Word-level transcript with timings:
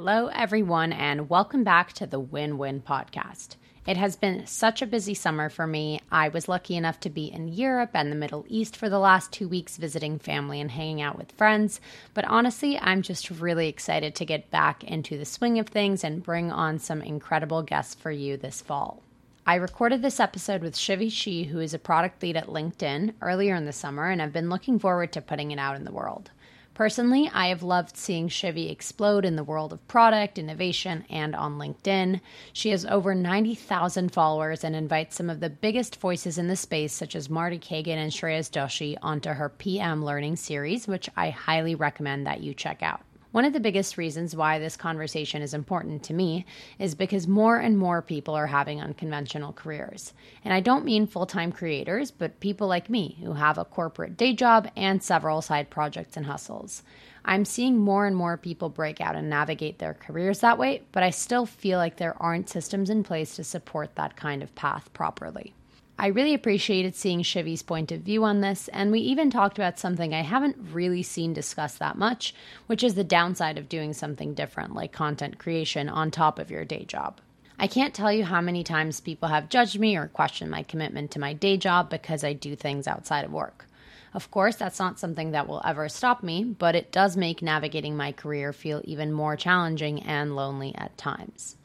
Hello, 0.00 0.28
everyone, 0.28 0.92
and 0.92 1.28
welcome 1.28 1.64
back 1.64 1.92
to 1.94 2.06
the 2.06 2.20
Win 2.20 2.56
Win 2.56 2.80
podcast. 2.80 3.56
It 3.84 3.96
has 3.96 4.14
been 4.14 4.46
such 4.46 4.80
a 4.80 4.86
busy 4.86 5.12
summer 5.12 5.48
for 5.48 5.66
me. 5.66 6.00
I 6.08 6.28
was 6.28 6.46
lucky 6.46 6.76
enough 6.76 7.00
to 7.00 7.10
be 7.10 7.24
in 7.24 7.48
Europe 7.48 7.90
and 7.94 8.12
the 8.12 8.16
Middle 8.16 8.44
East 8.46 8.76
for 8.76 8.88
the 8.88 9.00
last 9.00 9.32
two 9.32 9.48
weeks 9.48 9.76
visiting 9.76 10.20
family 10.20 10.60
and 10.60 10.70
hanging 10.70 11.02
out 11.02 11.18
with 11.18 11.32
friends. 11.32 11.80
But 12.14 12.26
honestly, 12.26 12.78
I'm 12.78 13.02
just 13.02 13.28
really 13.28 13.66
excited 13.66 14.14
to 14.14 14.24
get 14.24 14.52
back 14.52 14.84
into 14.84 15.18
the 15.18 15.24
swing 15.24 15.58
of 15.58 15.66
things 15.66 16.04
and 16.04 16.22
bring 16.22 16.52
on 16.52 16.78
some 16.78 17.02
incredible 17.02 17.64
guests 17.64 17.96
for 17.96 18.12
you 18.12 18.36
this 18.36 18.62
fall. 18.62 19.02
I 19.48 19.56
recorded 19.56 20.00
this 20.00 20.20
episode 20.20 20.62
with 20.62 20.76
Shyvee 20.76 21.10
Shi, 21.10 21.42
who 21.42 21.58
is 21.58 21.74
a 21.74 21.78
product 21.78 22.22
lead 22.22 22.36
at 22.36 22.46
LinkedIn, 22.46 23.14
earlier 23.20 23.56
in 23.56 23.64
the 23.64 23.72
summer, 23.72 24.08
and 24.08 24.22
I've 24.22 24.32
been 24.32 24.48
looking 24.48 24.78
forward 24.78 25.12
to 25.14 25.20
putting 25.20 25.50
it 25.50 25.58
out 25.58 25.74
in 25.74 25.82
the 25.82 25.90
world. 25.90 26.30
Personally, 26.78 27.28
I 27.34 27.48
have 27.48 27.64
loved 27.64 27.96
seeing 27.96 28.28
Shyvee 28.28 28.70
explode 28.70 29.24
in 29.24 29.34
the 29.34 29.42
world 29.42 29.72
of 29.72 29.88
product, 29.88 30.38
innovation, 30.38 31.04
and 31.10 31.34
on 31.34 31.58
LinkedIn. 31.58 32.20
She 32.52 32.70
has 32.70 32.84
over 32.84 33.16
90,000 33.16 34.12
followers 34.12 34.62
and 34.62 34.76
invites 34.76 35.16
some 35.16 35.28
of 35.28 35.40
the 35.40 35.50
biggest 35.50 35.96
voices 35.96 36.38
in 36.38 36.46
the 36.46 36.54
space, 36.54 36.92
such 36.92 37.16
as 37.16 37.28
Marty 37.28 37.58
Cagan 37.58 37.98
and 37.98 38.12
Shreyas 38.12 38.48
Doshi, 38.48 38.96
onto 39.02 39.30
her 39.30 39.48
PM 39.48 40.04
Learning 40.04 40.36
series, 40.36 40.86
which 40.86 41.10
I 41.16 41.30
highly 41.30 41.74
recommend 41.74 42.28
that 42.28 42.44
you 42.44 42.54
check 42.54 42.80
out. 42.80 43.00
One 43.30 43.44
of 43.44 43.52
the 43.52 43.60
biggest 43.60 43.98
reasons 43.98 44.34
why 44.34 44.58
this 44.58 44.74
conversation 44.74 45.42
is 45.42 45.52
important 45.52 46.02
to 46.04 46.14
me 46.14 46.46
is 46.78 46.94
because 46.94 47.28
more 47.28 47.58
and 47.58 47.76
more 47.76 48.00
people 48.00 48.34
are 48.34 48.46
having 48.46 48.80
unconventional 48.80 49.52
careers. 49.52 50.14
And 50.44 50.54
I 50.54 50.60
don't 50.60 50.86
mean 50.86 51.06
full 51.06 51.26
time 51.26 51.52
creators, 51.52 52.10
but 52.10 52.40
people 52.40 52.68
like 52.68 52.88
me 52.88 53.18
who 53.22 53.34
have 53.34 53.58
a 53.58 53.66
corporate 53.66 54.16
day 54.16 54.32
job 54.32 54.70
and 54.74 55.02
several 55.02 55.42
side 55.42 55.68
projects 55.68 56.16
and 56.16 56.24
hustles. 56.24 56.82
I'm 57.22 57.44
seeing 57.44 57.76
more 57.76 58.06
and 58.06 58.16
more 58.16 58.38
people 58.38 58.70
break 58.70 58.98
out 58.98 59.14
and 59.14 59.28
navigate 59.28 59.78
their 59.78 59.92
careers 59.92 60.40
that 60.40 60.56
way, 60.56 60.80
but 60.92 61.02
I 61.02 61.10
still 61.10 61.44
feel 61.44 61.78
like 61.78 61.98
there 61.98 62.20
aren't 62.22 62.48
systems 62.48 62.88
in 62.88 63.02
place 63.02 63.36
to 63.36 63.44
support 63.44 63.94
that 63.96 64.16
kind 64.16 64.42
of 64.42 64.54
path 64.54 64.90
properly. 64.94 65.52
I 66.00 66.06
really 66.06 66.32
appreciated 66.32 66.94
seeing 66.94 67.22
Shyvee's 67.22 67.64
point 67.64 67.90
of 67.90 68.02
view 68.02 68.22
on 68.22 68.40
this, 68.40 68.68
and 68.68 68.92
we 68.92 69.00
even 69.00 69.30
talked 69.30 69.58
about 69.58 69.80
something 69.80 70.14
I 70.14 70.22
haven't 70.22 70.56
really 70.70 71.02
seen 71.02 71.32
discussed 71.32 71.80
that 71.80 71.98
much, 71.98 72.36
which 72.68 72.84
is 72.84 72.94
the 72.94 73.02
downside 73.02 73.58
of 73.58 73.68
doing 73.68 73.92
something 73.92 74.32
different, 74.32 74.76
like 74.76 74.92
content 74.92 75.38
creation, 75.38 75.88
on 75.88 76.12
top 76.12 76.38
of 76.38 76.52
your 76.52 76.64
day 76.64 76.84
job. 76.84 77.20
I 77.58 77.66
can't 77.66 77.94
tell 77.94 78.12
you 78.12 78.24
how 78.24 78.40
many 78.40 78.62
times 78.62 79.00
people 79.00 79.28
have 79.28 79.48
judged 79.48 79.80
me 79.80 79.96
or 79.96 80.06
questioned 80.06 80.52
my 80.52 80.62
commitment 80.62 81.10
to 81.10 81.18
my 81.18 81.32
day 81.32 81.56
job 81.56 81.90
because 81.90 82.22
I 82.22 82.32
do 82.32 82.54
things 82.54 82.86
outside 82.86 83.24
of 83.24 83.32
work. 83.32 83.66
Of 84.14 84.30
course, 84.30 84.54
that's 84.54 84.78
not 84.78 85.00
something 85.00 85.32
that 85.32 85.48
will 85.48 85.62
ever 85.64 85.88
stop 85.88 86.22
me, 86.22 86.44
but 86.44 86.76
it 86.76 86.92
does 86.92 87.16
make 87.16 87.42
navigating 87.42 87.96
my 87.96 88.12
career 88.12 88.52
feel 88.52 88.82
even 88.84 89.12
more 89.12 89.34
challenging 89.34 90.04
and 90.04 90.36
lonely 90.36 90.76
at 90.76 90.96
times. 90.96 91.56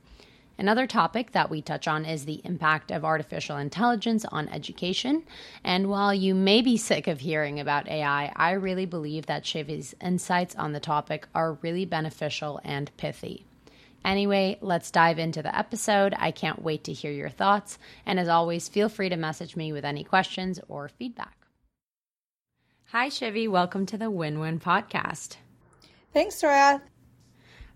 Another 0.58 0.86
topic 0.86 1.32
that 1.32 1.50
we 1.50 1.62
touch 1.62 1.88
on 1.88 2.06
is 2.06 2.26
the 2.26 2.42
impact 2.44 2.92
of 2.92 3.04
artificial 3.04 3.58
intelligence 3.58 4.24
on 4.26 4.48
education. 4.50 5.24
And 5.64 5.90
while 5.90 6.14
you 6.14 6.36
may 6.36 6.62
be 6.62 6.78
sick 6.78 7.08
of 7.08 7.20
hearing 7.20 7.60
about 7.60 7.88
AI, 7.88 8.32
I 8.36 8.52
really 8.52 8.86
believe 8.86 9.26
that 9.26 9.44
Shyvee's 9.44 9.96
insights 10.00 10.56
on 10.56 10.72
the 10.72 10.80
topic 10.80 11.28
are 11.34 11.58
really 11.62 11.86
beneficial 11.86 12.62
and 12.64 12.96
pithy. 12.98 13.46
Anyway, 14.06 14.58
let's 14.62 14.92
dive 14.92 15.18
into 15.18 15.42
the 15.42 15.58
episode. 15.58 16.14
I 16.18 16.32
can't 16.32 16.62
wait 16.62 16.84
to 16.84 16.94
hear 16.94 17.12
your 17.12 17.30
thoughts. 17.30 17.80
And 18.06 18.20
as 18.20 18.28
always, 18.28 18.68
feel 18.68 18.90
free 18.90 19.10
to 19.10 19.16
message 19.16 19.56
me 19.56 19.72
with 19.72 19.86
any 19.86 20.04
questions 20.04 20.60
or 20.68 20.90
feedback. 20.90 21.36
Hi, 22.92 23.10
Shyvee. 23.10 23.50
Welcome 23.50 23.88
to 23.88 23.98
the 23.98 24.12
Win 24.12 24.40
Win 24.40 24.60
podcast. 24.60 25.38
Thanks, 26.14 26.40
Dora. 26.40 26.82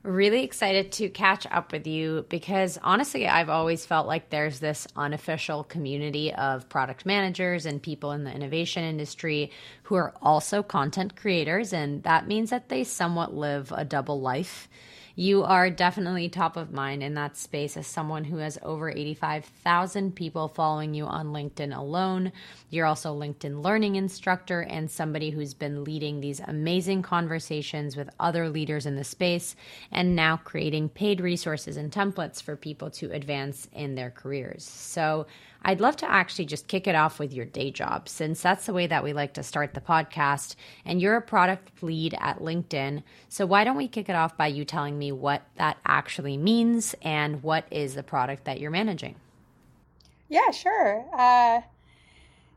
Really 0.03 0.43
excited 0.43 0.91
to 0.93 1.09
catch 1.09 1.45
up 1.47 1.73
with 1.73 1.85
you 1.85 2.25
because 2.29 2.77
honestly, 2.81 3.27
I've 3.27 3.49
always 3.49 3.85
felt 3.85 4.07
like 4.07 4.29
there's 4.29 4.59
this 4.59 4.87
unofficial 4.95 5.63
community 5.65 6.33
of 6.33 6.69
product 6.69 7.05
managers 7.05 7.65
and 7.65 7.81
people 7.81 8.11
in 8.13 8.23
the 8.23 8.31
innovation 8.31 8.83
industry 8.83 9.51
who 9.83 9.95
are 9.95 10.13
also 10.21 10.63
content 10.63 11.17
creators. 11.17 11.73
And 11.73 12.03
that 12.03 12.27
means 12.27 12.51
that 12.51 12.69
they 12.69 12.85
somewhat 12.85 13.33
live 13.33 13.73
a 13.75 13.83
double 13.83 14.21
life 14.21 14.69
you 15.19 15.43
are 15.43 15.71
definitely 15.71 16.29
top 16.29 16.57
of 16.57 16.71
mind 16.71 17.01
in 17.01 17.15
that 17.15 17.35
space 17.35 17.75
as 17.75 17.87
someone 17.87 18.23
who 18.23 18.37
has 18.37 18.59
over 18.61 18.91
85,000 18.91 20.15
people 20.15 20.47
following 20.47 20.93
you 20.93 21.05
on 21.05 21.33
LinkedIn 21.33 21.75
alone. 21.75 22.31
You're 22.69 22.85
also 22.85 23.19
LinkedIn 23.19 23.63
learning 23.63 23.95
instructor 23.95 24.61
and 24.61 24.91
somebody 24.91 25.31
who's 25.31 25.55
been 25.55 25.83
leading 25.83 26.21
these 26.21 26.39
amazing 26.41 27.01
conversations 27.01 27.97
with 27.97 28.11
other 28.19 28.47
leaders 28.47 28.85
in 28.85 28.95
the 28.95 29.03
space 29.03 29.55
and 29.91 30.15
now 30.15 30.37
creating 30.37 30.89
paid 30.89 31.19
resources 31.19 31.77
and 31.77 31.91
templates 31.91 32.39
for 32.39 32.55
people 32.55 32.91
to 32.91 33.11
advance 33.11 33.67
in 33.73 33.95
their 33.95 34.11
careers. 34.11 34.63
So, 34.63 35.25
I'd 35.67 35.81
love 35.81 35.97
to 35.97 36.09
actually 36.09 36.45
just 36.45 36.69
kick 36.69 36.87
it 36.87 36.95
off 36.95 37.19
with 37.19 37.33
your 37.33 37.43
day 37.43 37.71
job, 37.71 38.07
since 38.07 38.41
that's 38.41 38.67
the 38.67 38.73
way 38.73 38.87
that 38.87 39.03
we 39.03 39.11
like 39.11 39.33
to 39.33 39.43
start 39.43 39.73
the 39.73 39.81
podcast. 39.81 40.55
And 40.85 41.01
you're 41.01 41.17
a 41.17 41.21
product 41.21 41.83
lead 41.83 42.15
at 42.21 42.39
LinkedIn. 42.39 43.03
So 43.27 43.45
why 43.45 43.65
don't 43.65 43.75
we 43.75 43.89
kick 43.89 44.07
it 44.07 44.15
off 44.15 44.37
by 44.37 44.47
you 44.47 44.63
telling 44.63 44.97
me 44.97 45.11
what 45.11 45.41
that 45.57 45.75
actually 45.85 46.37
means 46.37 46.95
and 47.01 47.43
what 47.43 47.65
is 47.69 47.95
the 47.95 48.03
product 48.03 48.45
that 48.45 48.61
you're 48.61 48.71
managing? 48.71 49.15
Yeah, 50.29 50.51
sure. 50.51 51.05
Uh, 51.13 51.59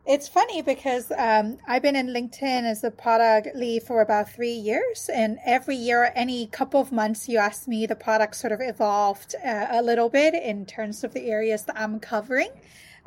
it's 0.06 0.28
funny 0.28 0.62
because 0.62 1.10
um, 1.18 1.58
I've 1.66 1.82
been 1.82 1.96
in 1.96 2.06
LinkedIn 2.06 2.62
as 2.62 2.84
a 2.84 2.92
product 2.92 3.56
lead 3.56 3.82
for 3.82 4.02
about 4.02 4.30
three 4.30 4.52
years, 4.52 5.10
and 5.12 5.38
every 5.44 5.74
year, 5.74 6.12
any 6.14 6.46
couple 6.46 6.80
of 6.80 6.92
months, 6.92 7.28
you 7.28 7.38
ask 7.38 7.66
me, 7.66 7.86
the 7.86 7.96
product 7.96 8.36
sort 8.36 8.52
of 8.52 8.60
evolved 8.60 9.34
uh, 9.44 9.66
a 9.70 9.82
little 9.82 10.08
bit 10.08 10.32
in 10.34 10.64
terms 10.64 11.02
of 11.02 11.12
the 11.12 11.28
areas 11.28 11.64
that 11.64 11.76
I'm 11.76 11.98
covering. 11.98 12.50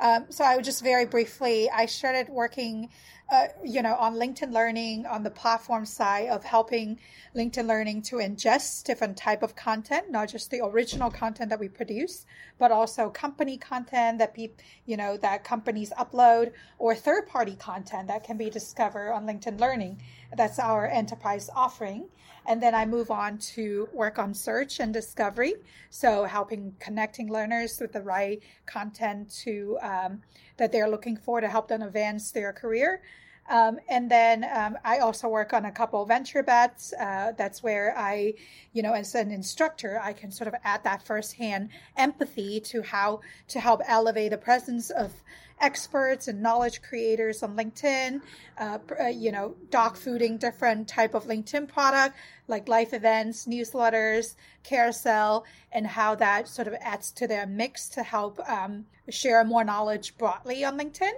Um, 0.00 0.26
so 0.30 0.44
I 0.44 0.56
would 0.56 0.64
just 0.64 0.82
very 0.82 1.06
briefly, 1.06 1.70
I 1.70 1.86
started 1.86 2.28
working, 2.28 2.88
uh, 3.32 3.46
you 3.64 3.82
know, 3.82 3.94
on 3.94 4.14
LinkedIn 4.14 4.52
Learning 4.52 5.06
on 5.06 5.22
the 5.22 5.30
platform 5.30 5.86
side 5.86 6.28
of 6.28 6.44
helping 6.44 6.98
LinkedIn 7.34 7.66
Learning 7.66 8.02
to 8.02 8.16
ingest 8.16 8.84
different 8.84 9.16
type 9.16 9.42
of 9.42 9.56
content, 9.56 10.10
not 10.10 10.28
just 10.28 10.50
the 10.50 10.64
original 10.64 11.10
content 11.10 11.50
that 11.50 11.60
we 11.60 11.68
produce, 11.68 12.26
but 12.58 12.70
also 12.70 13.08
company 13.08 13.56
content 13.56 14.18
that 14.18 14.34
people, 14.34 14.56
you 14.86 14.96
know, 14.96 15.16
that 15.18 15.44
companies 15.44 15.92
upload 15.98 16.52
or 16.78 16.94
third 16.94 17.26
party 17.26 17.56
content 17.56 18.08
that 18.08 18.24
can 18.24 18.36
be 18.36 18.50
discovered 18.50 19.12
on 19.12 19.26
LinkedIn 19.26 19.60
Learning. 19.60 20.00
That's 20.36 20.58
our 20.58 20.86
enterprise 20.88 21.50
offering. 21.54 22.08
And 22.46 22.62
then 22.62 22.74
I 22.74 22.84
move 22.84 23.10
on 23.10 23.38
to 23.54 23.88
work 23.92 24.18
on 24.18 24.34
search 24.34 24.80
and 24.80 24.92
discovery. 24.92 25.54
So 25.90 26.24
helping 26.24 26.74
connecting 26.78 27.32
learners 27.32 27.80
with 27.80 27.92
the 27.92 28.02
right 28.02 28.42
content 28.66 29.30
to 29.44 29.78
um, 29.80 30.22
that 30.58 30.70
they're 30.70 30.88
looking 30.88 31.16
for 31.16 31.40
to 31.40 31.48
help 31.48 31.68
them 31.68 31.82
advance 31.82 32.30
their 32.30 32.52
career. 32.52 33.00
Um, 33.48 33.78
and 33.88 34.10
then 34.10 34.44
um, 34.54 34.78
I 34.84 34.98
also 34.98 35.28
work 35.28 35.52
on 35.52 35.64
a 35.64 35.72
couple 35.72 36.04
venture 36.06 36.42
bets. 36.42 36.92
Uh, 36.92 37.32
that's 37.36 37.62
where 37.62 37.96
I, 37.96 38.34
you 38.72 38.82
know, 38.82 38.92
as 38.92 39.14
an 39.14 39.30
instructor, 39.30 40.00
I 40.02 40.12
can 40.12 40.30
sort 40.30 40.48
of 40.48 40.54
add 40.64 40.84
that 40.84 41.06
firsthand 41.06 41.68
empathy 41.96 42.60
to 42.60 42.82
how 42.82 43.20
to 43.48 43.60
help 43.60 43.82
elevate 43.86 44.30
the 44.30 44.38
presence 44.38 44.90
of 44.90 45.12
experts 45.60 46.26
and 46.26 46.42
knowledge 46.42 46.82
creators 46.82 47.42
on 47.42 47.56
LinkedIn. 47.56 48.20
Uh, 48.58 48.78
uh 49.00 49.06
you 49.06 49.30
know, 49.30 49.54
dog 49.70 49.96
fooding 49.96 50.38
different 50.38 50.88
type 50.88 51.14
of 51.14 51.24
LinkedIn 51.24 51.68
product 51.68 52.16
like 52.48 52.68
life 52.68 52.92
events, 52.92 53.46
newsletters, 53.46 54.34
carousel, 54.62 55.44
and 55.72 55.86
how 55.86 56.14
that 56.14 56.48
sort 56.48 56.68
of 56.68 56.74
adds 56.80 57.10
to 57.12 57.26
their 57.26 57.46
mix 57.46 57.88
to 57.88 58.02
help 58.02 58.38
um, 58.48 58.86
share 59.08 59.44
more 59.44 59.64
knowledge 59.64 60.16
broadly 60.18 60.64
on 60.64 60.78
LinkedIn. 60.78 61.12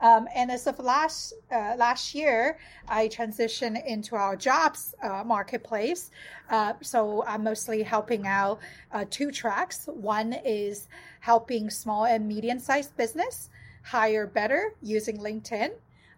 Um, 0.00 0.28
and 0.34 0.50
as 0.50 0.66
of 0.66 0.78
last 0.78 1.34
uh, 1.52 1.74
last 1.76 2.14
year, 2.14 2.58
I 2.88 3.08
transitioned 3.08 3.84
into 3.86 4.16
our 4.16 4.36
jobs 4.36 4.94
uh, 5.02 5.22
marketplace. 5.24 6.10
Uh, 6.50 6.74
so 6.82 7.24
I'm 7.26 7.44
mostly 7.44 7.82
helping 7.82 8.26
out 8.26 8.58
uh, 8.92 9.04
two 9.10 9.30
tracks. 9.30 9.86
One 9.86 10.34
is 10.44 10.88
helping 11.20 11.70
small 11.70 12.04
and 12.04 12.28
medium 12.28 12.58
sized 12.58 12.96
business 12.96 13.50
hire 13.82 14.26
better 14.26 14.74
using 14.82 15.18
LinkedIn. 15.18 15.70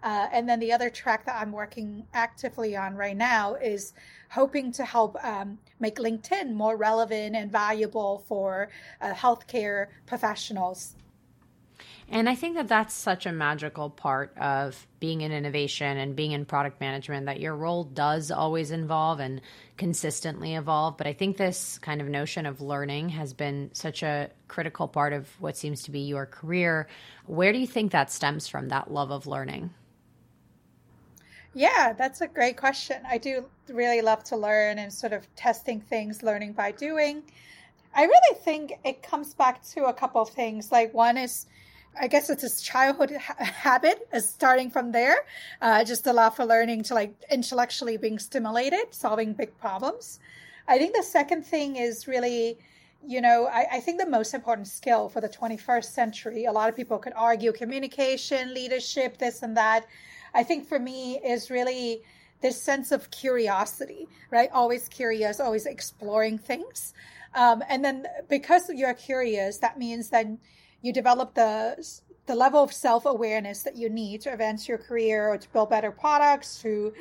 Uh, 0.03 0.29
and 0.33 0.49
then 0.49 0.61
the 0.61 0.73
other 0.73 0.89
track 0.89 1.25
that 1.27 1.37
I'm 1.41 1.53
working 1.53 2.07
actively 2.15 2.77
on 2.77 2.95
right 2.95 3.17
now 3.17 3.55
is 3.57 3.93
hoping 4.31 4.71
to 4.73 4.85
help 4.85 5.17
um, 5.25 5.59
make 5.81 5.97
LinkedIn 5.97 6.53
more 6.53 6.77
relevant 6.77 7.35
and 7.35 7.51
valuable 7.51 8.25
for 8.29 8.69
uh, 9.01 9.13
healthcare 9.13 9.89
professionals. 10.07 10.95
And 12.09 12.29
I 12.29 12.37
think 12.37 12.55
that 12.55 12.69
that's 12.69 12.95
such 12.95 13.27
a 13.27 13.33
magical 13.33 13.91
part 13.91 14.33
of 14.39 14.87
being 15.01 15.23
in 15.23 15.33
innovation 15.33 15.99
and 15.99 16.15
being 16.15 16.31
in 16.31 16.45
product 16.45 16.81
management 16.81 17.27
that 17.27 17.41
your 17.41 17.57
role 17.57 17.83
does 17.83 18.31
always 18.31 18.71
involve 18.71 19.19
and 19.19 19.41
consistently 19.77 20.55
evolve. 20.55 20.97
But 20.97 21.09
I 21.09 21.13
think 21.13 21.37
this 21.37 21.79
kind 21.79 22.01
of 22.01 22.07
notion 22.07 22.47
of 22.47 22.61
learning 22.61 23.09
has 23.09 23.33
been 23.33 23.71
such 23.73 24.05
a 24.05 24.31
critical 24.47 24.87
part 24.87 25.13
of 25.13 25.29
what 25.41 25.57
seems 25.57 25.83
to 25.83 25.91
be 25.91 26.01
your 26.01 26.27
career. 26.27 26.87
Where 27.27 27.53
do 27.53 27.59
you 27.59 27.67
think 27.67 27.91
that 27.91 28.13
stems 28.13 28.47
from, 28.47 28.69
that 28.69 28.93
love 28.93 29.11
of 29.11 29.27
learning? 29.27 29.71
Yeah, 31.55 31.93
that's 31.93 32.21
a 32.21 32.29
great 32.29 32.57
question. 32.57 32.99
I 33.09 33.19
do 33.19 33.47
really 33.69 34.01
love 34.01 34.23
to 34.25 34.37
learn 34.37 34.79
and 34.79 34.93
sort 34.93 35.13
of 35.13 35.27
testing 35.35 35.81
things, 35.81 36.23
learning 36.23 36.53
by 36.53 36.71
doing. 36.71 37.25
I 37.95 38.05
really 38.05 38.39
think 38.45 38.75
it 38.85 39.03
comes 39.03 39.35
back 39.35 39.65
to 39.71 39.87
a 39.87 39.93
couple 39.93 40.21
of 40.21 40.29
things. 40.29 40.71
Like, 40.71 40.93
one 40.95 41.17
is, 41.17 41.47
I 41.99 42.09
guess 42.09 42.31
it's 42.31 42.45
a 42.45 42.63
childhood 42.63 43.13
ha- 43.13 43.37
habit, 43.45 44.07
is 44.13 44.29
starting 44.29 44.71
from 44.71 44.93
there. 44.93 45.17
Uh, 45.61 45.85
just 45.85 46.07
a 46.07 46.13
love 46.13 46.37
for 46.37 46.45
learning 46.45 46.83
to 46.85 46.95
like 46.95 47.15
intellectually 47.31 47.97
being 47.97 48.19
stimulated, 48.19 48.87
solving 48.91 49.33
big 49.33 49.57
problems. 49.59 50.19
I 50.69 50.79
think 50.79 50.95
the 50.95 51.03
second 51.03 51.45
thing 51.45 51.77
is 51.77 52.07
really, 52.07 52.59
you 53.07 53.21
know, 53.21 53.47
I, 53.47 53.67
I 53.75 53.81
think 53.81 54.01
the 54.01 54.09
most 54.09 54.35
important 54.35 54.69
skill 54.69 55.09
for 55.09 55.21
the 55.21 55.29
21st 55.29 55.85
century, 55.85 56.45
a 56.45 56.53
lot 56.53 56.69
of 56.69 56.77
people 56.77 56.99
could 56.99 57.13
argue 57.15 57.53
communication, 57.53 58.53
leadership, 58.53 59.19
this 59.19 59.43
and 59.43 59.57
that. 59.57 59.87
I 60.35 60.43
think 60.43 60.69
for 60.69 60.79
me 60.79 61.19
is 61.25 61.51
really 61.51 62.03
this 62.43 62.61
sense 62.61 62.93
of 62.93 63.11
curiosity, 63.11 64.09
right? 64.31 64.51
Always 64.53 64.89
curious, 64.89 65.41
always 65.41 65.67
exploring 65.67 66.39
things. 66.39 66.93
Um, 67.35 67.63
and 67.69 67.85
then 67.85 68.07
because 68.29 68.69
you're 68.71 68.95
curious, 68.95 69.59
that 69.59 69.79
means 69.79 70.11
that 70.11 70.27
you 70.83 70.93
develop 70.93 71.35
the 71.35 71.85
the 72.27 72.35
level 72.35 72.63
of 72.63 72.73
self 72.73 73.07
awareness 73.07 73.63
that 73.63 73.77
you 73.77 73.89
need 73.89 74.21
to 74.23 74.33
advance 74.33 74.69
your 74.69 74.79
career 74.79 75.29
or 75.29 75.39
to 75.39 75.49
build 75.53 75.71
better 75.71 75.91
products, 75.91 76.61
to 76.63 76.93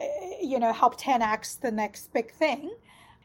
eh, 0.00 0.36
you 0.42 0.58
know 0.58 0.72
help 0.72 1.00
10x 1.00 1.60
the 1.60 1.70
next 1.70 2.12
big 2.12 2.30
thing. 2.32 2.70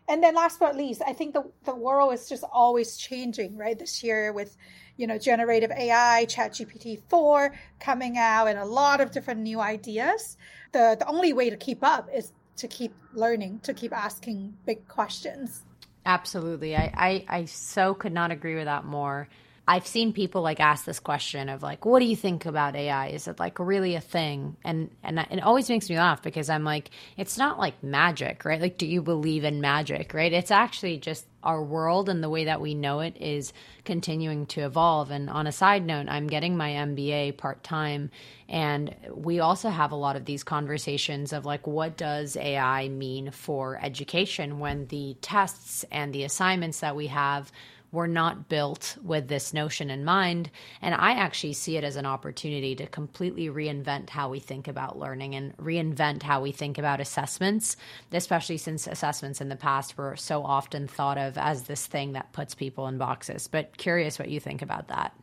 And 0.07 0.23
then 0.23 0.33
last 0.33 0.59
but 0.59 0.75
least, 0.75 1.03
I 1.05 1.13
think 1.13 1.35
the, 1.35 1.43
the 1.65 1.75
world 1.75 2.13
is 2.13 2.27
just 2.27 2.43
always 2.51 2.97
changing, 2.97 3.55
right? 3.57 3.77
This 3.77 4.03
year 4.03 4.33
with 4.33 4.57
you 4.99 5.07
know, 5.07 5.17
generative 5.17 5.71
AI, 5.71 6.25
ChatGPT 6.27 6.99
4 7.07 7.55
coming 7.79 8.17
out, 8.17 8.47
and 8.47 8.59
a 8.59 8.65
lot 8.65 8.99
of 8.99 9.11
different 9.11 9.39
new 9.39 9.61
ideas. 9.61 10.35
The, 10.73 10.97
the 10.99 11.07
only 11.07 11.31
way 11.31 11.49
to 11.49 11.55
keep 11.55 11.85
up 11.85 12.09
is 12.13 12.33
to 12.57 12.67
keep 12.67 12.93
learning, 13.13 13.61
to 13.63 13.73
keep 13.73 13.93
asking 13.93 14.57
big 14.65 14.85
questions. 14.89 15.63
Absolutely. 16.05 16.75
I, 16.75 16.91
I, 16.93 17.25
I 17.29 17.45
so 17.45 17.93
could 17.93 18.11
not 18.11 18.31
agree 18.31 18.55
with 18.55 18.65
that 18.65 18.83
more. 18.83 19.29
I've 19.69 19.85
seen 19.85 20.13
people 20.13 20.41
like 20.41 20.59
ask 20.59 20.83
this 20.83 20.99
question 20.99 21.47
of 21.47 21.61
like, 21.61 21.85
what 21.85 21.99
do 21.99 22.05
you 22.05 22.15
think 22.15 22.47
about 22.47 22.75
AI? 22.75 23.09
Is 23.09 23.27
it 23.27 23.39
like 23.39 23.59
really 23.59 23.93
a 23.93 24.01
thing? 24.01 24.57
And 24.63 24.89
and 25.03 25.19
it 25.19 25.43
always 25.43 25.69
makes 25.69 25.87
me 25.91 25.95
laugh 25.95 26.23
because 26.23 26.49
I'm 26.49 26.63
like, 26.63 26.89
it's 27.17 27.37
not 27.37 27.59
like 27.59 27.83
magic, 27.83 28.45
right? 28.45 28.59
Like, 28.59 28.79
do 28.79 28.87
you 28.87 29.03
believe 29.03 29.43
in 29.43 29.61
magic, 29.61 30.15
right? 30.15 30.33
It's 30.33 30.49
actually 30.49 30.97
just 30.97 31.27
our 31.43 31.63
world 31.63 32.09
and 32.09 32.23
the 32.23 32.31
way 32.31 32.45
that 32.45 32.61
we 32.61 32.73
know 32.73 33.01
it 33.01 33.17
is 33.17 33.53
continuing 33.85 34.47
to 34.47 34.61
evolve. 34.61 35.11
And 35.11 35.29
on 35.29 35.45
a 35.45 35.51
side 35.51 35.85
note, 35.85 36.07
I'm 36.09 36.25
getting 36.25 36.57
my 36.57 36.71
MBA 36.71 37.37
part 37.37 37.63
time, 37.63 38.09
and 38.49 38.95
we 39.13 39.39
also 39.39 39.69
have 39.69 39.91
a 39.91 39.95
lot 39.95 40.15
of 40.15 40.25
these 40.25 40.43
conversations 40.43 41.31
of 41.31 41.45
like, 41.45 41.67
what 41.67 41.95
does 41.95 42.35
AI 42.35 42.89
mean 42.89 43.29
for 43.29 43.79
education 43.79 44.57
when 44.57 44.87
the 44.87 45.15
tests 45.21 45.85
and 45.91 46.11
the 46.11 46.23
assignments 46.23 46.79
that 46.79 46.95
we 46.95 47.05
have 47.07 47.51
were 47.91 48.07
not 48.07 48.49
built 48.49 48.97
with 49.03 49.27
this 49.27 49.53
notion 49.53 49.89
in 49.89 50.05
mind. 50.05 50.49
And 50.81 50.93
I 50.93 51.11
actually 51.13 51.53
see 51.53 51.77
it 51.77 51.83
as 51.83 51.95
an 51.95 52.05
opportunity 52.05 52.75
to 52.75 52.87
completely 52.87 53.49
reinvent 53.49 54.09
how 54.09 54.29
we 54.29 54.39
think 54.39 54.67
about 54.67 54.99
learning 54.99 55.35
and 55.35 55.57
reinvent 55.57 56.23
how 56.23 56.41
we 56.41 56.51
think 56.51 56.77
about 56.77 57.01
assessments, 57.01 57.77
especially 58.11 58.57
since 58.57 58.87
assessments 58.87 59.41
in 59.41 59.49
the 59.49 59.55
past 59.55 59.97
were 59.97 60.15
so 60.15 60.43
often 60.43 60.87
thought 60.87 61.17
of 61.17 61.37
as 61.37 61.63
this 61.63 61.87
thing 61.87 62.13
that 62.13 62.31
puts 62.31 62.53
people 62.53 62.87
in 62.87 62.97
boxes. 62.97 63.47
But 63.47 63.77
curious 63.77 64.19
what 64.19 64.29
you 64.29 64.39
think 64.39 64.61
about 64.61 64.87
that. 64.89 65.13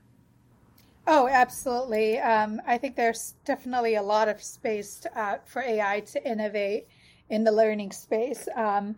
Oh, 1.09 1.29
absolutely. 1.29 2.19
Um, 2.19 2.61
I 2.67 2.79
think 2.79 2.97
there's 2.97 3.35
definitely 3.45 3.95
a 3.95 4.03
lot 4.03 4.29
of 4.29 4.43
space 4.43 5.07
uh, 5.15 5.37
for 5.45 5.63
AI 5.63 6.01
to 6.01 6.29
innovate 6.29 6.89
in 7.31 7.45
the 7.45 7.53
learning 7.53 7.93
space. 7.93 8.49
Um, 8.57 8.97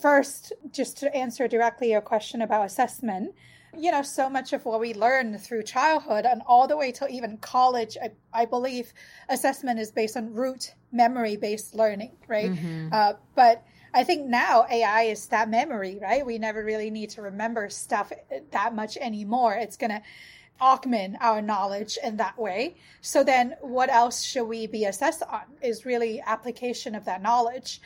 First, 0.00 0.52
just 0.70 0.98
to 0.98 1.14
answer 1.14 1.48
directly 1.48 1.90
your 1.90 2.00
question 2.00 2.42
about 2.42 2.66
assessment, 2.66 3.34
you 3.76 3.90
know, 3.90 4.02
so 4.02 4.30
much 4.30 4.52
of 4.52 4.64
what 4.64 4.80
we 4.80 4.94
learn 4.94 5.36
through 5.38 5.62
childhood 5.64 6.24
and 6.24 6.42
all 6.46 6.66
the 6.66 6.76
way 6.76 6.92
till 6.92 7.08
even 7.08 7.36
college, 7.38 7.96
I, 8.02 8.10
I 8.32 8.44
believe 8.44 8.92
assessment 9.28 9.78
is 9.78 9.90
based 9.90 10.16
on 10.16 10.32
root 10.32 10.74
memory 10.92 11.36
based 11.36 11.74
learning, 11.74 12.16
right? 12.28 12.50
Mm-hmm. 12.50 12.88
Uh, 12.92 13.14
but 13.34 13.64
I 13.92 14.04
think 14.04 14.26
now 14.26 14.66
AI 14.70 15.02
is 15.02 15.26
that 15.26 15.50
memory, 15.50 15.98
right? 16.00 16.24
We 16.24 16.38
never 16.38 16.64
really 16.64 16.90
need 16.90 17.10
to 17.10 17.22
remember 17.22 17.68
stuff 17.68 18.12
that 18.52 18.74
much 18.74 18.96
anymore. 18.96 19.54
It's 19.54 19.76
going 19.76 19.90
to 19.90 20.02
augment 20.60 21.16
our 21.20 21.40
knowledge 21.40 21.98
in 22.02 22.16
that 22.16 22.38
way. 22.38 22.76
So 23.00 23.22
then 23.22 23.54
what 23.60 23.90
else 23.90 24.22
should 24.22 24.44
we 24.44 24.66
be 24.66 24.84
assessed 24.84 25.22
on 25.22 25.42
is 25.62 25.84
really 25.84 26.20
application 26.20 26.94
of 26.94 27.04
that 27.04 27.22
knowledge 27.22 27.80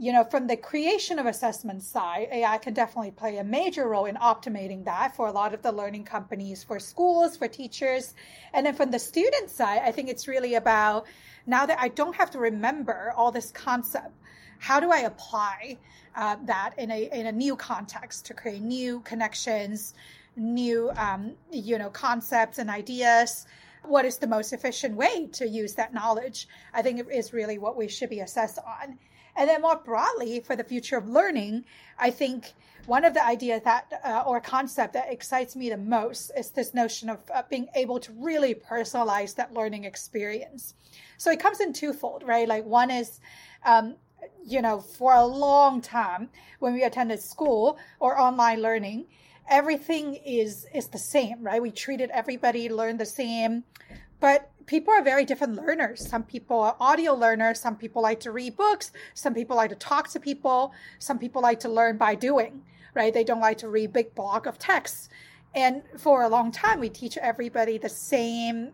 you 0.00 0.14
know, 0.14 0.24
from 0.24 0.46
the 0.46 0.56
creation 0.56 1.18
of 1.18 1.26
assessment 1.26 1.82
side, 1.82 2.28
AI 2.32 2.56
can 2.56 2.72
definitely 2.72 3.10
play 3.10 3.36
a 3.36 3.44
major 3.44 3.86
role 3.86 4.06
in 4.06 4.16
optimizing 4.16 4.82
that 4.86 5.14
for 5.14 5.26
a 5.26 5.30
lot 5.30 5.52
of 5.52 5.60
the 5.60 5.70
learning 5.70 6.04
companies, 6.04 6.64
for 6.64 6.78
schools, 6.80 7.36
for 7.36 7.46
teachers. 7.46 8.14
And 8.54 8.64
then 8.64 8.72
from 8.72 8.90
the 8.90 8.98
student 8.98 9.50
side, 9.50 9.82
I 9.84 9.92
think 9.92 10.08
it's 10.08 10.26
really 10.26 10.54
about 10.54 11.04
now 11.46 11.66
that 11.66 11.78
I 11.78 11.88
don't 11.88 12.16
have 12.16 12.30
to 12.30 12.38
remember 12.38 13.12
all 13.14 13.30
this 13.30 13.50
concept, 13.50 14.14
how 14.58 14.80
do 14.80 14.90
I 14.90 15.00
apply 15.00 15.76
uh, 16.16 16.36
that 16.46 16.78
in 16.78 16.90
a, 16.90 17.10
in 17.12 17.26
a 17.26 17.32
new 17.32 17.54
context 17.54 18.24
to 18.26 18.34
create 18.34 18.62
new 18.62 19.00
connections, 19.00 19.92
new, 20.34 20.90
um, 20.96 21.32
you 21.52 21.76
know, 21.76 21.90
concepts 21.90 22.56
and 22.56 22.70
ideas? 22.70 23.46
What 23.84 24.06
is 24.06 24.16
the 24.16 24.26
most 24.26 24.54
efficient 24.54 24.96
way 24.96 25.26
to 25.32 25.46
use 25.46 25.74
that 25.74 25.92
knowledge? 25.92 26.48
I 26.72 26.80
think 26.80 27.06
is 27.12 27.34
really 27.34 27.58
what 27.58 27.76
we 27.76 27.86
should 27.86 28.08
be 28.08 28.20
assessed 28.20 28.58
on. 28.66 28.98
And 29.36 29.48
then 29.48 29.62
more 29.62 29.76
broadly, 29.76 30.40
for 30.40 30.56
the 30.56 30.64
future 30.64 30.96
of 30.96 31.08
learning, 31.08 31.64
I 31.98 32.10
think 32.10 32.52
one 32.86 33.04
of 33.04 33.14
the 33.14 33.24
ideas 33.24 33.62
that 33.64 34.00
uh, 34.04 34.24
or 34.26 34.40
concept 34.40 34.94
that 34.94 35.12
excites 35.12 35.54
me 35.54 35.70
the 35.70 35.76
most 35.76 36.30
is 36.36 36.50
this 36.50 36.74
notion 36.74 37.08
of 37.08 37.18
uh, 37.32 37.42
being 37.48 37.68
able 37.74 38.00
to 38.00 38.12
really 38.12 38.54
personalize 38.54 39.34
that 39.36 39.52
learning 39.54 39.84
experience. 39.84 40.74
So 41.16 41.30
it 41.30 41.40
comes 41.40 41.60
in 41.60 41.72
twofold, 41.72 42.22
right? 42.24 42.48
Like 42.48 42.64
one 42.64 42.90
is, 42.90 43.20
um, 43.64 43.96
you 44.44 44.62
know, 44.62 44.80
for 44.80 45.14
a 45.14 45.24
long 45.24 45.80
time 45.80 46.30
when 46.58 46.72
we 46.72 46.82
attended 46.82 47.20
school 47.20 47.78
or 48.00 48.18
online 48.18 48.60
learning, 48.60 49.06
everything 49.48 50.14
is 50.14 50.66
is 50.74 50.88
the 50.88 50.98
same, 50.98 51.42
right? 51.42 51.60
We 51.60 51.70
treated 51.70 52.10
everybody 52.10 52.68
learn 52.68 52.96
the 52.96 53.06
same, 53.06 53.64
but 54.20 54.50
people 54.70 54.94
are 54.94 55.02
very 55.02 55.24
different 55.24 55.56
learners. 55.56 56.08
Some 56.08 56.22
people 56.22 56.60
are 56.60 56.76
audio 56.78 57.12
learners. 57.12 57.58
Some 57.58 57.74
people 57.74 58.00
like 58.02 58.20
to 58.20 58.30
read 58.30 58.56
books. 58.56 58.92
Some 59.14 59.34
people 59.34 59.56
like 59.56 59.70
to 59.70 59.74
talk 59.74 60.08
to 60.10 60.20
people. 60.20 60.72
Some 61.00 61.18
people 61.18 61.42
like 61.42 61.58
to 61.60 61.68
learn 61.68 61.96
by 61.96 62.14
doing, 62.14 62.62
right? 62.94 63.12
They 63.12 63.24
don't 63.24 63.40
like 63.40 63.58
to 63.58 63.68
read 63.68 63.92
big 63.92 64.14
block 64.14 64.46
of 64.46 64.58
text. 64.60 65.10
And 65.56 65.82
for 65.98 66.22
a 66.22 66.28
long 66.28 66.52
time, 66.52 66.78
we 66.78 66.88
teach 66.88 67.16
everybody 67.16 67.78
the 67.78 67.88
same, 67.88 68.70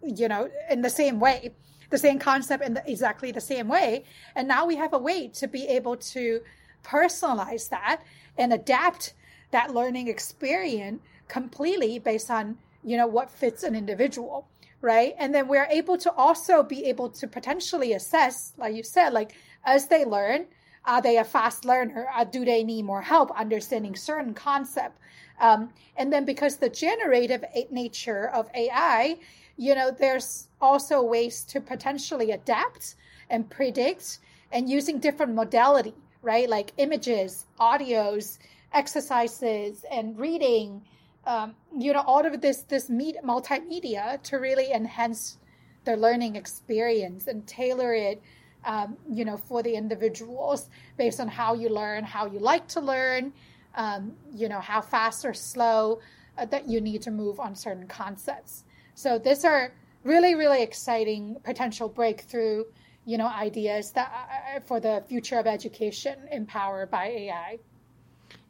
you 0.00 0.28
know, 0.28 0.48
in 0.70 0.82
the 0.82 0.90
same 0.90 1.18
way, 1.18 1.50
the 1.90 1.98
same 1.98 2.20
concept 2.20 2.62
in 2.62 2.74
the, 2.74 2.88
exactly 2.88 3.32
the 3.32 3.40
same 3.40 3.66
way. 3.66 4.04
And 4.36 4.46
now 4.46 4.64
we 4.64 4.76
have 4.76 4.92
a 4.92 4.98
way 4.98 5.26
to 5.40 5.48
be 5.48 5.66
able 5.66 5.96
to 6.14 6.40
personalize 6.84 7.68
that 7.70 8.00
and 8.38 8.52
adapt 8.52 9.14
that 9.50 9.74
learning 9.74 10.06
experience 10.06 11.00
completely 11.26 11.98
based 11.98 12.30
on, 12.30 12.58
you 12.84 12.96
know, 12.96 13.08
what 13.08 13.28
fits 13.28 13.64
an 13.64 13.74
individual 13.74 14.46
right? 14.86 15.16
And 15.18 15.34
then 15.34 15.48
we're 15.48 15.66
able 15.68 15.98
to 15.98 16.12
also 16.12 16.62
be 16.62 16.84
able 16.84 17.08
to 17.10 17.26
potentially 17.26 17.92
assess, 17.92 18.52
like 18.56 18.76
you 18.76 18.84
said, 18.84 19.12
like 19.12 19.32
as 19.64 19.88
they 19.88 20.04
learn, 20.04 20.46
are 20.84 21.02
they 21.02 21.18
a 21.18 21.24
fast 21.24 21.64
learner? 21.64 22.06
Or 22.16 22.24
do 22.24 22.44
they 22.44 22.62
need 22.62 22.84
more 22.84 23.02
help 23.02 23.32
understanding 23.36 23.96
certain 23.96 24.32
concept? 24.32 24.96
Um, 25.40 25.70
and 25.96 26.12
then 26.12 26.24
because 26.24 26.58
the 26.58 26.68
generative 26.68 27.44
nature 27.68 28.28
of 28.28 28.48
AI, 28.54 29.16
you 29.56 29.74
know, 29.74 29.90
there's 29.90 30.46
also 30.60 31.02
ways 31.02 31.42
to 31.50 31.60
potentially 31.60 32.30
adapt 32.30 32.94
and 33.28 33.50
predict 33.50 34.20
and 34.52 34.70
using 34.70 35.00
different 35.00 35.34
modality, 35.34 35.94
right? 36.22 36.48
Like 36.48 36.70
images, 36.76 37.46
audios, 37.58 38.38
exercises, 38.72 39.84
and 39.90 40.16
reading 40.16 40.82
um, 41.26 41.54
you 41.76 41.92
know 41.92 42.02
all 42.06 42.24
of 42.24 42.40
this 42.40 42.62
this 42.62 42.88
meet 42.88 43.16
multimedia 43.24 44.22
to 44.22 44.36
really 44.36 44.72
enhance 44.72 45.38
the 45.84 45.96
learning 45.96 46.36
experience 46.36 47.26
and 47.26 47.46
tailor 47.46 47.94
it 47.94 48.22
um, 48.66 48.96
you 49.08 49.24
know, 49.24 49.36
for 49.36 49.62
the 49.62 49.74
individuals 49.74 50.68
based 50.98 51.20
on 51.20 51.28
how 51.28 51.54
you 51.54 51.68
learn, 51.68 52.04
how 52.04 52.26
you 52.26 52.40
like 52.40 52.66
to 52.68 52.80
learn, 52.80 53.32
um, 53.76 54.12
you 54.34 54.48
know, 54.48 54.60
how 54.60 54.80
fast 54.80 55.24
or 55.24 55.32
slow 55.32 56.00
uh, 56.36 56.44
that 56.46 56.68
you 56.68 56.80
need 56.80 57.00
to 57.02 57.10
move 57.10 57.38
on 57.40 57.54
certain 57.54 57.86
concepts. 57.86 58.64
So 58.94 59.18
these 59.18 59.44
are 59.44 59.72
really, 60.02 60.34
really 60.34 60.62
exciting 60.62 61.36
potential 61.44 61.88
breakthrough, 61.88 62.64
you 63.04 63.18
know, 63.18 63.28
ideas 63.28 63.92
that 63.92 64.12
uh, 64.56 64.60
for 64.60 64.80
the 64.80 65.04
future 65.08 65.38
of 65.38 65.46
education 65.46 66.18
empowered 66.32 66.90
by 66.90 67.06
AI 67.06 67.58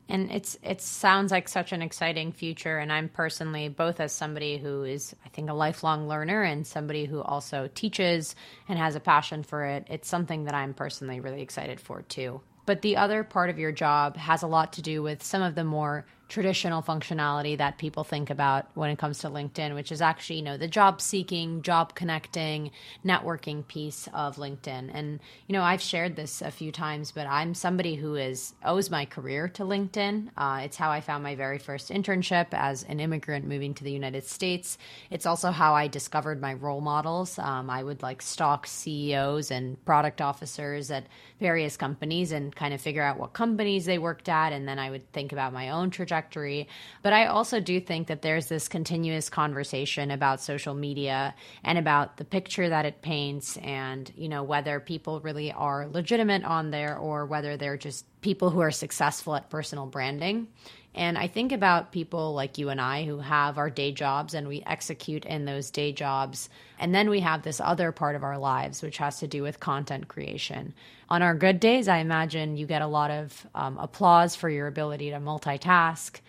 and 0.09 0.31
it's 0.31 0.59
it 0.63 0.81
sounds 0.81 1.33
like 1.33 1.49
such 1.49 1.73
an 1.73 1.83
exciting 1.83 2.33
future. 2.33 2.79
And 2.79 2.93
i'm 2.93 3.09
personally 3.09 3.69
both 3.69 4.01
as 4.01 4.13
somebody 4.13 4.59
who 4.59 4.85
is 4.85 5.15
i 5.25 5.29
think 5.29 5.51
a 5.51 5.55
lifelong 5.55 6.09
learner 6.09 6.43
and 6.43 6.67
somebody 6.67 7.05
who 7.05 7.21
also 7.23 7.69
teaches 7.75 8.35
and 8.69 8.79
has 8.79 8.95
a 8.95 9.01
passion 9.01 9.43
for 9.43 9.65
it 9.65 9.87
it's 9.89 10.09
something 10.09 10.45
that 10.45 10.55
i'm 10.55 10.75
personally 10.75 11.21
really 11.21 11.43
excited 11.43 11.81
for 11.81 12.03
too. 12.03 12.41
But 12.67 12.83
the 12.83 12.97
other 12.97 13.23
part 13.23 13.49
of 13.49 13.61
your 13.61 13.71
job 13.71 14.17
has 14.17 14.43
a 14.43 14.49
lot 14.49 14.73
to 14.75 14.83
do 14.83 15.03
with 15.03 15.23
some 15.23 15.41
of 15.43 15.55
the 15.55 15.65
more 15.65 16.05
traditional 16.29 16.83
functionality 16.83 17.57
that 17.57 17.79
people 17.79 18.03
think 18.03 18.31
about 18.31 18.67
when 18.75 18.91
it 18.91 18.99
comes 18.99 19.19
to 19.21 19.29
LinkedIn, 19.29 19.75
which 19.75 19.93
is 19.93 20.03
actually, 20.03 20.37
you 20.37 20.43
know, 20.43 20.57
the 20.57 20.67
job 20.67 21.01
seeking, 21.01 21.63
job 21.63 21.95
connecting, 21.95 22.73
networking 23.05 23.67
piece 23.69 24.09
of 24.13 24.37
LinkedIn. 24.37 24.91
And, 24.93 25.21
you 25.47 25.53
know, 25.53 25.63
I've 25.63 25.81
shared 25.81 26.17
this 26.17 26.43
a 26.43 26.51
few 26.51 26.73
times, 26.73 27.13
but 27.13 27.29
I'm 27.29 27.55
somebody 27.55 27.95
who 27.95 28.17
is 28.17 28.55
owes 28.65 28.91
my 28.91 29.05
career 29.05 29.49
to 29.51 29.63
LinkedIn. 29.63 30.31
Uh, 30.37 30.63
it's 30.65 30.77
how 30.77 30.91
I 30.91 31.01
found 31.01 31.23
my 31.23 31.37
very 31.37 31.59
first 31.59 31.91
internship 31.91 32.47
as 32.51 32.83
an 32.83 32.99
immigrant 32.99 33.47
moving 33.47 33.75
to 33.75 33.85
the 33.85 33.93
United 33.93 34.25
States. 34.25 34.79
It's 35.11 35.27
also 35.27 35.53
how 35.53 35.75
I 35.75 35.87
discovered 35.87 36.41
my 36.41 36.55
role 36.55 36.81
models. 36.81 37.39
Um, 37.39 37.71
I 37.71 37.85
would 37.85 38.03
like 38.03 38.21
stalk 38.21 38.67
CEOs 38.67 39.53
and 39.53 39.83
product 39.85 40.21
officers 40.21 40.91
at 40.91 41.07
various 41.39 41.77
companies 41.77 42.33
and 42.33 42.55
kind 42.55 42.75
of 42.75 42.81
figure 42.81 43.03
out 43.03 43.19
what 43.19 43.33
companies 43.33 43.85
they 43.85 43.99
worked 43.99 44.29
at. 44.29 44.53
And 44.53 44.67
then 44.67 44.81
I 44.81 44.91
would 44.91 45.13
think 45.13 45.33
about 45.33 45.53
my 45.53 45.71
own 45.71 45.91
trajectory 45.91 46.16
trajectory. 46.17 46.69
But 47.03 47.13
I 47.13 47.27
also 47.27 47.61
do 47.61 47.81
think 47.81 48.09
that 48.09 48.23
there's 48.23 48.47
this 48.47 48.69
continuous 48.69 49.29
conversation 49.29 50.11
about 50.11 50.41
social 50.41 50.75
media 50.75 51.35
and 51.63 51.79
about 51.79 52.17
the 52.17 52.25
picture 52.25 52.69
that 52.69 52.85
it 52.85 53.03
paints 53.03 53.57
and, 53.59 54.11
you 54.17 54.29
know, 54.29 54.43
whether 54.43 54.81
people 54.81 55.21
really 55.21 55.53
are 55.53 55.87
legitimate 55.87 56.45
on 56.45 56.71
there 56.71 56.97
or 56.97 57.27
whether 57.27 57.57
they're 57.57 57.77
just 57.77 58.05
people 58.21 58.51
who 58.51 58.61
are 58.61 58.71
successful 58.71 59.35
at 59.35 59.51
personal 59.51 59.87
branding. 59.87 60.49
And 60.97 61.19
I 61.19 61.27
think 61.27 61.53
about 61.53 61.93
people 61.93 62.33
like 62.33 62.57
you 62.57 62.71
and 62.71 62.81
I 62.81 63.05
who 63.05 63.19
have 63.19 63.59
our 63.59 63.69
day 63.69 63.93
jobs 63.93 64.33
and 64.33 64.49
we 64.49 64.63
execute 64.67 65.27
in 65.27 65.45
those 65.45 65.71
day 65.71 65.93
jobs. 65.93 66.49
And 66.79 66.95
then 66.95 67.11
we 67.11 67.21
have 67.21 67.43
this 67.43 67.61
other 67.61 67.93
part 67.93 68.17
of 68.17 68.25
our 68.25 68.39
lives, 68.39 68.81
which 68.81 68.97
has 68.97 69.19
to 69.19 69.27
do 69.27 69.43
with 69.43 69.61
content 69.61 70.09
creation. 70.09 70.73
On 71.11 71.21
our 71.21 71.35
good 71.35 71.61
days, 71.61 71.87
I 71.87 71.99
imagine 71.99 72.57
you 72.57 72.67
get 72.67 72.81
a 72.81 72.87
lot 72.87 73.11
of 73.11 73.47
um, 73.55 73.77
applause 73.77 74.35
for 74.35 74.49
your 74.49 74.67
ability 74.67 75.11
to 75.11 75.19
multitask. 75.19 76.21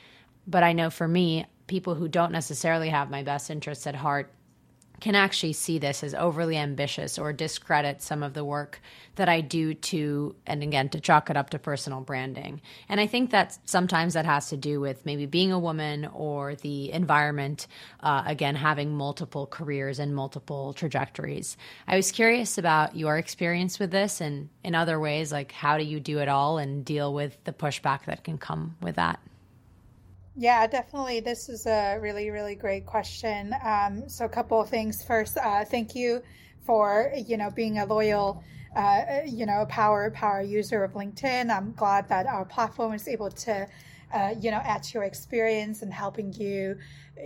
But 0.46 0.64
I 0.64 0.74
know 0.74 0.90
for 0.90 1.08
me, 1.08 1.46
people 1.68 1.96
who 1.96 2.10
don't 2.10 2.32
necessarily 2.34 2.90
have 2.90 3.10
my 3.10 3.24
best 3.24 3.50
interests 3.50 3.88
at 3.88 3.96
heart 3.96 4.32
can 5.00 5.16
actually 5.16 5.54
see 5.54 5.77
this 5.77 6.04
as 6.04 6.13
overly 6.13 6.58
ambitious 6.58 7.20
or 7.20 7.32
discredit 7.32 8.01
some 8.01 8.24
of 8.24 8.34
the 8.34 8.44
work 8.44 8.82
that 9.16 9.30
I 9.30 9.42
do 9.42 9.74
to, 9.74 10.36
and 10.46 10.63
again, 10.63 10.89
to 10.89 11.00
chalk 11.00 11.30
it 11.30 11.38
up 11.38 11.50
to 11.51 11.60
personal 11.60 12.01
branding. 12.01 12.62
And 12.89 13.00
I 13.00 13.08
think 13.08 13.32
that 13.32 13.58
sometimes 13.66 14.13
that 14.13 14.25
has 14.25 14.50
to 14.50 14.58
do 14.58 14.80
with 14.80 15.06
maybe 15.06 15.25
being 15.25 15.51
a 15.51 15.60
woman 15.60 16.06
or 16.13 16.56
the 16.56 16.92
environment, 16.92 17.68
uh, 18.01 18.24
again, 18.25 18.56
having 18.56 18.96
multiple 18.96 19.46
careers 19.48 20.00
and 20.00 20.16
multiple 20.16 20.74
trajectories. 20.74 21.58
I 21.88 21.96
was 21.96 22.12
curious 22.12 22.58
about 22.58 22.96
your 22.96 23.18
experience 23.18 23.80
with 23.80 23.92
this 23.92 24.22
and 24.22 24.50
in 24.63 24.75
other 24.75 25.00
ways, 25.00 25.32
like 25.32 25.51
how 25.51 25.77
do 25.77 25.84
you 25.84 26.00
do 26.00 26.20
it 26.20 26.27
all 26.27 26.58
and 26.58 26.86
deal 26.86 27.13
with 27.13 27.44
the 27.44 27.54
pushback 27.54 28.06
that 28.06 28.24
can 28.24 28.38
come 28.38 28.75
with 28.82 28.96
that? 28.96 29.20
Yeah, 30.39 30.67
definitely. 30.67 31.20
This 31.22 31.50
is 31.50 31.65
a 31.65 31.98
really, 32.00 32.29
really 32.29 32.53
great 32.53 32.86
question. 32.86 33.56
Um, 33.63 34.08
so, 34.08 34.24
a 34.25 34.29
couple 34.29 34.62
of 34.62 34.70
things. 34.70 35.03
First, 35.03 35.36
uh, 35.38 35.65
thank 35.65 35.96
you 35.96 36.22
for 36.63 37.12
you 37.25 37.38
know 37.38 37.50
being 37.50 37.79
a 37.79 37.86
loyal, 37.86 38.44
uh, 38.75 39.22
you 39.25 39.48
know, 39.48 39.65
power 39.67 40.12
power 40.12 40.41
user 40.44 40.84
of 40.84 40.94
LinkedIn. 40.94 41.50
I'm 41.50 41.74
glad 41.74 42.08
that 42.10 42.27
our 42.27 42.46
platform 42.46 42.94
is 42.94 43.08
able 43.08 43.32
to, 43.32 43.67
uh, 44.13 44.36
you 44.39 44.51
know, 44.51 44.62
add 44.63 44.84
to 44.84 44.94
your 44.94 45.06
experience 45.06 45.82
and 45.82 45.91
helping 45.91 46.32
you, 46.34 46.77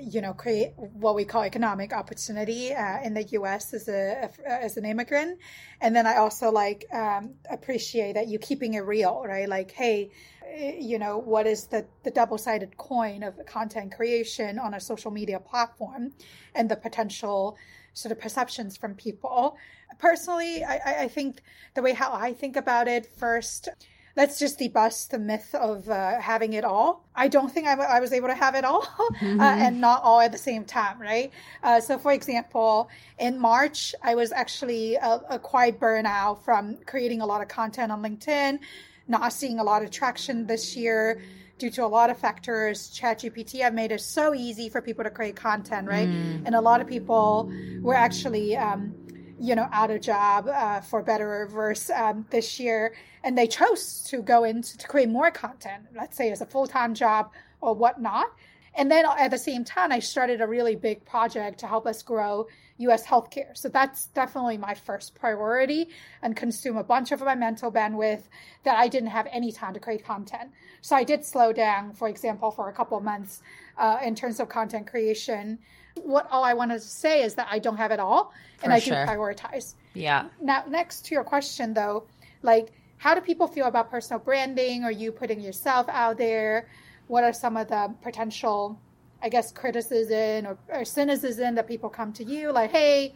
you 0.01 0.21
know, 0.21 0.31
create 0.33 0.71
what 0.77 1.13
we 1.13 1.25
call 1.25 1.43
economic 1.43 1.91
opportunity 1.91 2.73
uh, 2.73 3.01
in 3.03 3.13
the 3.13 3.23
U.S. 3.39 3.73
as 3.73 3.89
a 3.89 4.29
as 4.47 4.77
an 4.77 4.85
immigrant. 4.85 5.37
And 5.81 5.93
then 5.93 6.07
I 6.07 6.15
also 6.15 6.49
like 6.49 6.85
um, 6.93 7.33
appreciate 7.49 8.13
that 8.13 8.29
you 8.29 8.39
keeping 8.39 8.75
it 8.75 8.85
real, 8.85 9.21
right? 9.27 9.49
Like, 9.49 9.71
hey 9.71 10.11
you 10.57 10.99
know 10.99 11.17
what 11.17 11.47
is 11.47 11.67
the, 11.67 11.85
the 12.03 12.11
double-sided 12.11 12.77
coin 12.77 13.23
of 13.23 13.33
content 13.45 13.95
creation 13.95 14.59
on 14.59 14.73
a 14.73 14.79
social 14.79 15.11
media 15.11 15.39
platform 15.39 16.11
and 16.55 16.69
the 16.69 16.75
potential 16.75 17.57
sort 17.93 18.11
of 18.11 18.19
perceptions 18.19 18.77
from 18.77 18.95
people 18.95 19.55
personally 19.99 20.63
i, 20.63 21.03
I 21.03 21.07
think 21.07 21.41
the 21.75 21.81
way 21.81 21.93
how 21.93 22.11
i 22.13 22.33
think 22.33 22.55
about 22.55 22.87
it 22.87 23.05
first 23.05 23.69
let's 24.15 24.39
just 24.39 24.59
debust 24.59 25.09
the 25.09 25.19
myth 25.19 25.53
of 25.55 25.89
uh, 25.89 26.19
having 26.19 26.53
it 26.53 26.63
all. 26.63 27.05
I 27.15 27.27
don't 27.27 27.51
think 27.51 27.67
I, 27.67 27.71
w- 27.71 27.89
I 27.89 27.99
was 27.99 28.13
able 28.13 28.27
to 28.27 28.35
have 28.35 28.55
it 28.55 28.65
all 28.65 28.81
mm-hmm. 29.21 29.39
uh, 29.39 29.43
and 29.43 29.79
not 29.79 30.01
all 30.03 30.19
at 30.19 30.31
the 30.31 30.37
same 30.37 30.65
time, 30.65 30.99
right? 30.99 31.31
Uh, 31.63 31.79
so, 31.79 31.97
for 31.97 32.11
example, 32.11 32.89
in 33.19 33.39
March, 33.39 33.95
I 34.03 34.15
was 34.15 34.31
actually 34.31 34.95
a, 34.95 35.21
a 35.29 35.39
quite 35.39 35.79
burnout 35.79 36.43
from 36.43 36.77
creating 36.85 37.21
a 37.21 37.25
lot 37.25 37.41
of 37.41 37.47
content 37.47 37.91
on 37.91 38.01
LinkedIn 38.01 38.59
not 39.07 39.33
seeing 39.33 39.59
a 39.59 39.63
lot 39.63 39.83
of 39.83 39.91
traction 39.91 40.47
this 40.47 40.75
year 40.75 41.21
due 41.57 41.69
to 41.69 41.85
a 41.85 41.87
lot 41.87 42.09
of 42.09 42.17
factors. 42.17 42.89
ChatGPT 42.89 43.61
have 43.61 43.73
made 43.73 43.91
it 43.91 44.01
so 44.01 44.33
easy 44.33 44.67
for 44.67 44.81
people 44.81 45.03
to 45.03 45.11
create 45.11 45.35
content, 45.35 45.87
right? 45.87 46.09
Mm. 46.09 46.43
And 46.45 46.55
a 46.55 46.61
lot 46.61 46.81
of 46.81 46.87
people 46.87 47.51
were 47.81 47.93
actually, 47.93 48.57
um, 48.57 48.95
you 49.39 49.53
know, 49.55 49.67
out 49.71 49.91
of 49.91 50.01
job 50.01 50.47
uh, 50.47 50.81
for 50.81 51.03
better 51.03 51.43
or 51.43 51.47
worse 51.47 51.89
um, 51.91 52.25
this 52.31 52.59
year, 52.59 52.95
and 53.23 53.37
they 53.37 53.47
chose 53.47 54.03
to 54.09 54.23
go 54.23 54.43
into 54.43 54.77
to 54.77 54.87
create 54.87 55.09
more 55.09 55.29
content. 55.29 55.83
Let's 55.95 56.17
say 56.17 56.31
as 56.31 56.41
a 56.41 56.45
full 56.45 56.65
time 56.65 56.95
job 56.95 57.31
or 57.61 57.75
whatnot. 57.75 58.31
And 58.73 58.89
then 58.89 59.05
at 59.05 59.31
the 59.31 59.37
same 59.37 59.65
time, 59.65 59.91
I 59.91 59.99
started 59.99 60.41
a 60.41 60.47
really 60.47 60.75
big 60.75 61.05
project 61.05 61.59
to 61.59 61.67
help 61.67 61.85
us 61.85 62.01
grow 62.01 62.47
US 62.81 63.05
healthcare. 63.05 63.55
So 63.55 63.69
that's 63.69 64.07
definitely 64.07 64.57
my 64.57 64.73
first 64.73 65.15
priority 65.15 65.89
and 66.21 66.35
consume 66.35 66.77
a 66.77 66.83
bunch 66.83 67.11
of 67.11 67.21
my 67.21 67.35
mental 67.35 67.71
bandwidth 67.71 68.23
that 68.63 68.77
I 68.77 68.87
didn't 68.87 69.09
have 69.09 69.27
any 69.31 69.51
time 69.51 69.73
to 69.73 69.79
create 69.79 70.03
content. 70.03 70.51
So 70.81 70.95
I 70.95 71.03
did 71.03 71.23
slow 71.23 71.53
down, 71.53 71.93
for 71.93 72.07
example, 72.07 72.51
for 72.51 72.69
a 72.69 72.73
couple 72.73 72.99
months 72.99 73.41
uh, 73.77 73.99
in 74.03 74.15
terms 74.15 74.39
of 74.39 74.49
content 74.49 74.87
creation. 74.87 75.59
What 76.03 76.27
all 76.31 76.43
I 76.43 76.53
wanted 76.53 76.81
to 76.81 76.87
say 76.87 77.23
is 77.23 77.35
that 77.35 77.47
I 77.49 77.59
don't 77.59 77.77
have 77.77 77.91
it 77.91 77.99
all 77.99 78.33
and 78.63 78.71
for 78.71 78.75
I 78.75 78.79
sure. 78.79 79.05
do 79.05 79.11
prioritize. 79.11 79.75
Yeah. 79.93 80.29
Now, 80.41 80.63
next 80.67 81.05
to 81.05 81.15
your 81.15 81.23
question 81.23 81.73
though, 81.73 82.05
like, 82.41 82.71
how 82.97 83.15
do 83.15 83.21
people 83.21 83.47
feel 83.47 83.65
about 83.65 83.89
personal 83.89 84.19
branding? 84.19 84.83
or 84.83 84.91
you 84.91 85.11
putting 85.11 85.39
yourself 85.41 85.87
out 85.89 86.17
there? 86.17 86.67
What 87.07 87.23
are 87.23 87.33
some 87.33 87.57
of 87.57 87.67
the 87.67 87.93
potential 88.01 88.79
I 89.21 89.29
guess, 89.29 89.51
criticism 89.51 90.47
or, 90.47 90.57
or 90.69 90.85
cynicism 90.85 91.55
that 91.55 91.67
people 91.67 91.89
come 91.89 92.13
to 92.13 92.23
you 92.23 92.51
like, 92.51 92.71
hey, 92.71 93.13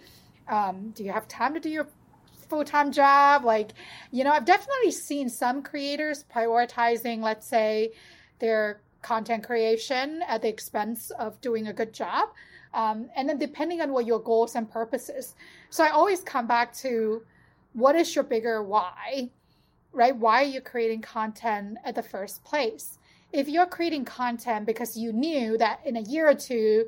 um, 0.47 0.91
do 0.91 1.03
you 1.03 1.11
have 1.11 1.27
time 1.27 1.53
to 1.53 1.59
do 1.59 1.69
your 1.69 1.87
full 2.49 2.63
time 2.63 2.91
job? 2.91 3.43
Like, 3.43 3.71
you 4.11 4.23
know, 4.23 4.31
I've 4.31 4.45
definitely 4.45 4.91
seen 4.91 5.29
some 5.29 5.63
creators 5.63 6.23
prioritizing, 6.33 7.21
let's 7.21 7.47
say, 7.47 7.93
their 8.39 8.81
content 9.01 9.43
creation 9.45 10.21
at 10.27 10.41
the 10.41 10.47
expense 10.47 11.11
of 11.11 11.39
doing 11.41 11.67
a 11.67 11.73
good 11.73 11.93
job. 11.93 12.29
Um, 12.73 13.09
and 13.15 13.29
then 13.29 13.37
depending 13.37 13.81
on 13.81 13.93
what 13.93 14.05
your 14.05 14.19
goals 14.19 14.55
and 14.55 14.69
purposes. 14.69 15.35
So 15.69 15.83
I 15.83 15.89
always 15.89 16.21
come 16.21 16.45
back 16.45 16.73
to 16.77 17.23
what 17.73 17.95
is 17.95 18.13
your 18.15 18.23
bigger 18.23 18.61
why, 18.63 19.29
right? 19.93 20.15
Why 20.15 20.43
are 20.43 20.47
you 20.47 20.59
creating 20.59 21.01
content 21.01 21.77
at 21.85 21.95
the 21.95 22.03
first 22.03 22.43
place? 22.43 22.97
If 23.35 23.49
you're 23.49 23.65
creating 23.65 24.05
content 24.05 24.65
because 24.65 24.95
you 24.95 25.11
knew 25.11 25.57
that 25.57 25.81
in 25.85 25.97
a 25.97 26.01
year 26.01 26.29
or 26.29 26.33
two 26.33 26.85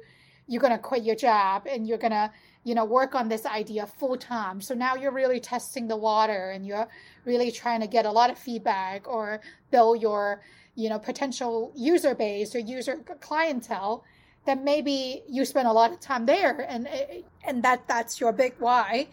you're 0.48 0.62
going 0.62 0.72
to 0.72 0.80
quit 0.80 1.04
your 1.04 1.16
job 1.16 1.68
and 1.70 1.86
you're 1.88 1.98
going 1.98 2.12
to 2.12 2.32
you 2.64 2.74
know 2.74 2.86
work 2.86 3.16
on 3.16 3.28
this 3.28 3.46
idea 3.46 3.86
full 3.86 4.18
time 4.18 4.62
so 4.62 4.74
now 4.74 4.96
you're 4.96 5.12
really 5.12 5.42
testing 5.42 5.88
the 5.88 5.96
water 5.96 6.52
and 6.52 6.66
you're 6.66 6.88
really 7.26 7.52
trying 7.52 7.82
to 7.82 7.88
get 7.88 8.06
a 8.06 8.12
lot 8.12 8.30
of 8.30 8.38
feedback 8.38 9.08
or 9.08 9.42
build 9.72 10.02
your 10.02 10.42
you 10.76 10.90
know 10.90 10.98
potential 10.98 11.74
user 11.76 12.16
base 12.16 12.56
or 12.56 12.60
user 12.60 12.96
clientele 13.20 14.06
then 14.46 14.64
maybe 14.64 15.24
you 15.28 15.44
spend 15.44 15.68
a 15.68 15.72
lot 15.72 15.92
of 15.92 16.00
time 16.00 16.26
there 16.26 16.66
and 16.70 16.88
and 17.46 17.62
that 17.62 17.86
that's 17.90 18.22
your 18.22 18.32
big 18.32 18.54
why 18.60 19.06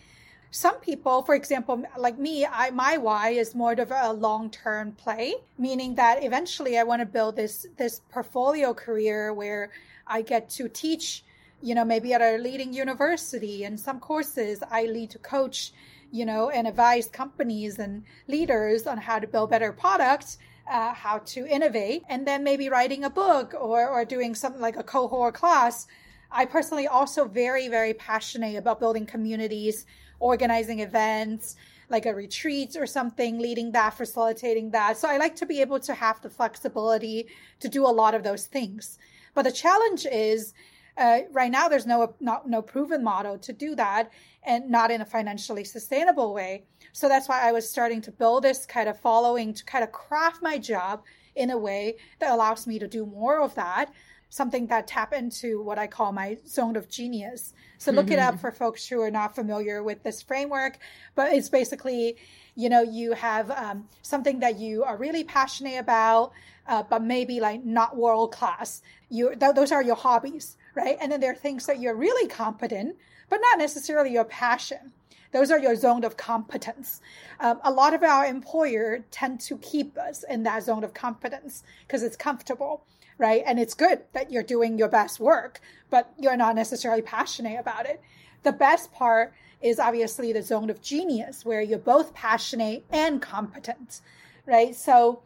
some 0.55 0.77
people, 0.77 1.23
for 1.23 1.35
example, 1.35 1.83
like 1.99 2.17
me, 2.17 2.47
I, 2.47 2.71
my 2.71 2.97
why 2.97 3.31
is 3.31 3.57
more 3.57 3.73
of 3.73 3.91
a 3.91 4.13
long-term 4.13 4.93
play, 4.93 5.35
meaning 5.59 5.97
that 5.97 6.23
eventually 6.23 6.79
I 6.79 6.85
want 6.85 7.01
to 7.01 7.07
build 7.07 7.35
this 7.35 7.67
this 7.77 8.03
portfolio 8.09 8.73
career 8.73 9.35
where 9.35 9.73
I 10.07 10.23
get 10.23 10.49
to 10.51 10.69
teach, 10.69 11.25
you 11.61 11.75
know, 11.75 11.85
maybe 11.85 12.13
at 12.13 12.23
a 12.23 12.39
leading 12.39 12.73
university 12.73 13.65
and 13.65 13.79
some 13.79 13.99
courses 13.99 14.63
I 14.71 14.85
lead 14.85 15.11
to 15.11 15.19
coach, 15.19 15.73
you 16.13 16.25
know, 16.25 16.51
and 16.51 16.69
advise 16.69 17.09
companies 17.09 17.81
and 17.81 18.05
leaders 18.29 18.87
on 18.87 18.99
how 18.99 19.19
to 19.19 19.27
build 19.27 19.51
better 19.51 19.73
products, 19.73 20.39
uh, 20.71 20.95
how 20.95 21.19
to 21.35 21.49
innovate, 21.49 22.05
and 22.09 22.25
then 22.25 22.45
maybe 22.45 22.69
writing 22.69 23.03
a 23.03 23.11
book 23.11 23.55
or, 23.59 23.89
or 23.89 24.05
doing 24.05 24.37
something 24.37 24.63
like 24.63 24.77
a 24.77 24.85
cohort 24.85 25.35
class. 25.35 25.89
I 26.31 26.45
personally 26.45 26.87
also 26.87 27.25
very, 27.25 27.67
very 27.67 27.95
passionate 27.95 28.55
about 28.55 28.79
building 28.79 29.05
communities, 29.05 29.85
organizing 30.19 30.81
events, 30.81 31.57
like 31.89 32.07
a 32.07 32.15
retreat 32.15 32.77
or 32.77 32.87
something, 32.87 33.39
leading 33.39 33.73
that, 33.73 33.95
facilitating 33.95 34.71
that. 34.71 34.97
So 34.97 35.09
I 35.09 35.17
like 35.17 35.37
to 35.37 35.47
be 35.47 35.61
able 35.61 35.81
to 35.81 35.95
have 35.95 36.21
the 36.23 36.31
flexibility 36.31 37.27
to 37.61 37.69
do 37.69 37.87
a 37.87 37.89
lot 37.89 38.15
of 38.15 38.23
those 38.23 38.47
things. 38.47 38.99
But 39.35 39.43
the 39.43 39.53
challenge 39.53 40.07
is 40.11 40.55
uh, 40.97 41.21
right 41.33 41.51
now 41.51 41.69
there's 41.69 41.87
no 41.87 42.15
not, 42.21 42.49
no 42.49 42.63
proven 42.63 43.03
model 43.03 43.39
to 43.39 43.53
do 43.53 43.75
that 43.75 44.11
and 44.45 44.71
not 44.71 44.91
in 44.91 45.01
a 45.01 45.05
financially 45.05 45.65
sustainable 45.65 46.33
way 46.33 46.63
so 46.93 47.09
that's 47.09 47.29
why 47.29 47.43
i 47.43 47.51
was 47.51 47.69
starting 47.69 48.01
to 48.01 48.13
build 48.13 48.45
this 48.45 48.65
kind 48.65 48.89
of 48.89 48.99
following 49.01 49.53
to 49.53 49.65
kind 49.65 49.83
of 49.83 49.91
craft 49.91 50.41
my 50.43 50.57
job 50.57 51.03
in 51.35 51.51
a 51.51 51.59
way 51.59 51.97
that 52.21 52.31
allows 52.31 52.67
me 52.67 52.79
to 52.79 52.87
do 52.87 53.05
more 53.05 53.41
of 53.41 53.55
that 53.57 53.93
something 54.35 54.67
that 54.67 54.87
tap 54.87 55.13
into 55.13 55.63
what 55.63 55.79
i 55.79 55.87
call 55.87 56.13
my 56.13 56.37
zone 56.47 56.77
of 56.77 56.89
genius 56.89 57.55
so 57.79 57.93
look 57.93 58.07
mm-hmm. 58.07 58.15
it 58.15 58.19
up 58.19 58.35
mm-hmm. 58.35 58.41
for 58.41 58.51
folks 58.51 58.87
who 58.87 59.01
are 59.01 59.11
not 59.11 59.35
familiar 59.35 59.83
with 59.83 60.03
this 60.03 60.23
framework 60.23 60.79
but 61.15 61.33
it's 61.33 61.49
basically 61.49 62.17
you 62.55 62.69
know 62.69 62.83
you 62.83 63.13
have 63.13 63.51
um, 63.51 63.89
something 64.03 64.41
that 64.41 64.59
you 64.59 64.83
are 64.85 64.97
really 64.97 65.25
passionate 65.25 65.79
about 65.79 66.33
uh, 66.67 66.83
but 66.83 67.03
maybe 67.03 67.41
like 67.41 67.65
not 67.65 67.97
world 67.97 68.33
class 68.33 68.83
you 69.09 69.35
th- 69.37 69.55
those 69.55 69.71
are 69.71 69.83
your 69.83 69.97
hobbies 69.97 70.57
right? 70.75 70.97
And 71.01 71.13
then 71.13 71.21
there 71.21 71.33
are 71.33 71.37
things 71.37 71.67
that 71.67 71.81
you're 71.81 71.95
really 71.95 72.29
competent, 72.29 72.97
but 73.29 73.41
not 73.51 73.59
necessarily 73.59 74.13
your 74.13 74.25
passion. 74.25 74.93
Those 75.33 75.51
are 75.51 75.59
your 75.59 75.75
zone 75.75 76.05
of 76.05 76.17
competence. 76.17 77.01
Um, 77.41 77.61
a 77.65 77.71
lot 77.71 77.93
of 77.93 78.05
our 78.05 78.25
employer 78.25 79.05
tend 79.11 79.41
to 79.41 79.59
keep 79.59 79.99
us 79.99 80.25
in 80.29 80.45
that 80.45 80.63
zone 80.63 80.85
of 80.85 80.95
competence 80.95 81.65
because 81.87 82.05
it's 82.05 82.17
comfortable, 82.17 82.85
right? 83.19 83.43
And 83.47 83.59
it's 83.59 83.75
good 83.75 84.01
that 84.13 84.31
you're 84.31 84.43
doing 84.43 84.79
your 84.79 84.89
best 84.89 85.21
work, 85.21 85.61
but 85.91 86.13
you're 86.19 86.37
not 86.37 86.55
necessarily 86.55 87.03
passionate 87.03 87.59
about 87.59 87.87
it. 87.87 88.01
The 88.43 88.53
best 88.53 88.93
part 88.93 89.33
is 89.61 89.79
obviously 89.79 90.33
the 90.33 90.43
zone 90.43 90.69
of 90.71 90.83
genius 90.83 91.45
where 91.45 91.63
you're 91.63 91.79
both 91.79 92.13
passionate 92.13 92.85
and 92.91 93.23
competent, 93.23 94.01
right? 94.47 94.75
So 94.75 95.23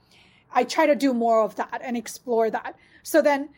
I 0.52 0.64
try 0.64 0.87
to 0.87 0.95
do 0.95 1.12
more 1.12 1.42
of 1.42 1.57
that 1.57 1.80
and 1.83 1.97
explore 1.97 2.50
that. 2.50 2.76
So 3.02 3.21
then 3.21 3.49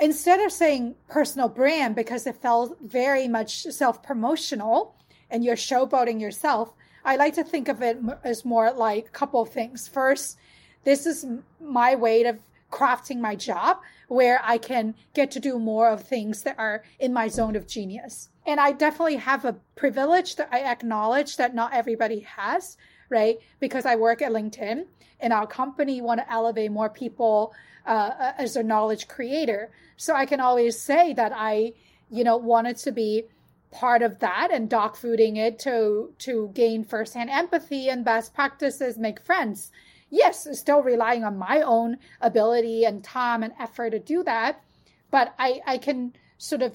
instead 0.00 0.40
of 0.40 0.50
saying 0.52 0.94
personal 1.08 1.48
brand 1.48 1.94
because 1.94 2.26
it 2.26 2.36
felt 2.36 2.78
very 2.80 3.28
much 3.28 3.62
self 3.64 4.02
promotional 4.02 4.94
and 5.30 5.44
you're 5.44 5.56
showboating 5.56 6.20
yourself, 6.20 6.72
I 7.04 7.16
like 7.16 7.34
to 7.34 7.44
think 7.44 7.68
of 7.68 7.82
it 7.82 7.98
as 8.22 8.44
more 8.44 8.72
like 8.72 9.06
a 9.06 9.10
couple 9.10 9.42
of 9.42 9.50
things. 9.50 9.86
First, 9.86 10.38
this 10.84 11.06
is 11.06 11.26
my 11.60 11.94
way 11.94 12.24
of 12.24 12.38
crafting 12.74 13.20
my 13.20 13.36
job 13.36 13.78
where 14.08 14.40
I 14.42 14.58
can 14.58 14.94
get 15.14 15.30
to 15.30 15.40
do 15.40 15.58
more 15.60 15.88
of 15.88 16.02
things 16.02 16.42
that 16.42 16.58
are 16.58 16.82
in 16.98 17.12
my 17.12 17.28
zone 17.28 17.54
of 17.54 17.68
genius. 17.68 18.30
And 18.44 18.58
I 18.58 18.72
definitely 18.72 19.16
have 19.16 19.44
a 19.44 19.56
privilege 19.76 20.34
that 20.36 20.48
I 20.50 20.60
acknowledge 20.60 21.36
that 21.36 21.54
not 21.54 21.72
everybody 21.72 22.20
has, 22.20 22.76
right? 23.08 23.38
Because 23.60 23.86
I 23.86 23.94
work 23.94 24.20
at 24.20 24.32
LinkedIn 24.32 24.86
and 25.20 25.32
our 25.32 25.46
company 25.46 26.00
want 26.00 26.20
to 26.20 26.30
elevate 26.30 26.72
more 26.72 26.90
people 26.90 27.54
uh, 27.86 28.32
as 28.38 28.56
a 28.56 28.62
knowledge 28.62 29.06
creator. 29.06 29.70
So 29.96 30.14
I 30.14 30.26
can 30.26 30.40
always 30.40 30.78
say 30.78 31.12
that 31.14 31.32
I, 31.32 31.74
you 32.10 32.24
know, 32.24 32.36
wanted 32.36 32.76
to 32.78 32.90
be 32.90 33.24
part 33.70 34.02
of 34.02 34.18
that 34.18 34.50
and 34.52 34.68
dog 34.68 34.94
fooding 34.94 35.36
it 35.36 35.58
to 35.58 36.12
to 36.18 36.50
gain 36.54 36.84
firsthand 36.84 37.30
empathy 37.30 37.88
and 37.88 38.04
best 38.04 38.34
practices, 38.34 38.98
make 38.98 39.20
friends. 39.20 39.70
Yes, 40.14 40.46
still 40.64 40.82
relying 40.82 41.24
on 41.24 41.34
my 41.36 41.58
own 41.62 41.98
ability 42.20 42.84
and 42.84 43.02
time 43.02 43.42
and 43.42 43.52
effort 43.58 43.90
to 43.90 43.98
do 43.98 44.22
that, 44.22 44.62
but 45.10 45.34
I 45.38 45.60
I 45.66 45.76
can 45.78 46.14
sort 46.38 46.62
of, 46.62 46.72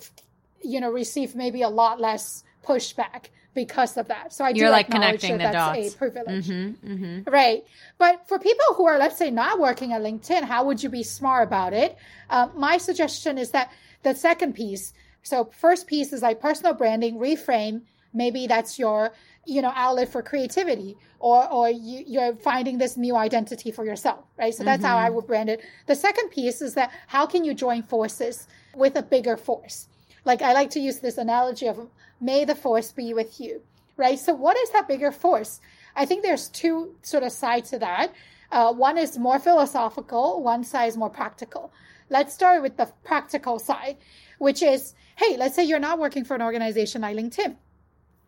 you 0.62 0.80
know, 0.82 0.92
receive 0.92 1.36
maybe 1.36 1.62
a 1.62 1.70
lot 1.70 1.96
less 2.08 2.44
pushback 2.68 3.22
because 3.54 3.98
of 3.98 4.08
that. 4.08 4.34
So 4.34 4.46
I 4.46 4.50
You're 4.50 4.68
do 4.68 4.72
like 4.72 4.90
connecting 4.90 5.38
that 5.38 5.52
the 5.52 5.58
that's 5.58 5.88
dots. 5.88 5.96
a 5.96 5.98
privilege. 5.98 6.48
Mm-hmm, 6.48 6.92
mm-hmm. 6.92 7.30
Right. 7.30 7.64
But 7.98 8.28
for 8.28 8.38
people 8.40 8.70
who 8.76 8.86
are, 8.88 8.98
let's 8.98 9.18
say, 9.18 9.32
not 9.32 9.60
working 9.60 9.94
at 9.94 10.02
LinkedIn, 10.02 10.44
how 10.44 10.66
would 10.66 10.84
you 10.84 10.90
be 10.90 11.04
smart 11.04 11.48
about 11.48 11.74
it? 11.74 11.98
Uh, 12.30 12.48
my 12.56 12.78
suggestion 12.78 13.38
is 13.38 13.52
that 13.52 13.72
the 14.04 14.14
second 14.16 14.54
piece, 14.54 14.94
so 15.24 15.50
first 15.66 15.88
piece 15.88 16.14
is 16.14 16.22
like 16.22 16.40
personal 16.40 16.74
branding, 16.74 17.18
reframe. 17.18 17.82
Maybe 18.14 18.48
that's 18.48 18.80
your, 18.80 19.12
you 19.46 19.62
know, 19.62 19.72
outlet 19.76 20.10
for 20.10 20.22
creativity 20.22 20.96
or, 21.20 21.52
or 21.52 21.70
you, 21.70 22.04
you're 22.06 22.36
finding 22.36 22.78
this 22.78 22.98
new 22.98 23.16
identity 23.16 23.72
for 23.72 23.86
yourself, 23.86 24.26
right? 24.38 24.54
So 24.54 24.64
that's 24.64 24.84
mm-hmm. 24.84 24.92
how 24.92 24.98
I 24.98 25.10
would 25.10 25.28
brand 25.28 25.50
it. 25.50 25.62
The 25.88 25.96
second 25.96 26.30
piece 26.30 26.62
is 26.62 26.74
that 26.76 26.92
how 27.08 27.26
can 27.26 27.44
you 27.44 27.54
join 27.54 27.84
forces 27.84 28.48
with 28.76 28.96
a 28.96 29.02
bigger 29.02 29.38
force? 29.38 29.88
Like 30.26 30.42
I 30.42 30.54
like 30.54 30.70
to 30.72 30.80
use 30.80 31.00
this 31.00 31.18
analogy 31.18 31.68
of 31.68 31.90
may 32.22 32.46
the 32.46 32.56
force 32.56 32.92
be 32.92 33.14
with 33.14 33.40
you, 33.40 33.62
right? 33.98 34.20
So 34.20 34.34
what 34.34 34.58
is 34.58 34.70
that 34.72 34.88
bigger 34.88 35.12
force? 35.12 35.62
I 35.96 36.06
think 36.06 36.24
there's 36.24 36.50
two 36.50 36.96
sort 37.02 37.24
of 37.24 37.32
sides 37.32 37.72
to 37.72 37.80
that. 37.80 38.14
Uh, 38.52 38.74
one 38.74 38.98
is 38.98 39.18
more 39.18 39.40
philosophical, 39.40 40.42
one 40.42 40.64
side 40.64 40.88
is 40.88 40.98
more 40.98 41.10
practical. 41.10 41.72
Let's 42.10 42.34
start 42.34 42.62
with 42.62 42.78
the 42.78 42.92
practical 43.04 43.60
side, 43.60 43.98
which 44.40 44.64
is, 44.64 44.96
hey, 45.16 45.38
let's 45.38 45.56
say 45.56 45.64
you're 45.64 45.80
not 45.80 46.00
working 46.00 46.24
for 46.24 46.36
an 46.36 46.42
organization 46.42 47.02
like 47.02 47.16
LinkedIn. 47.16 47.56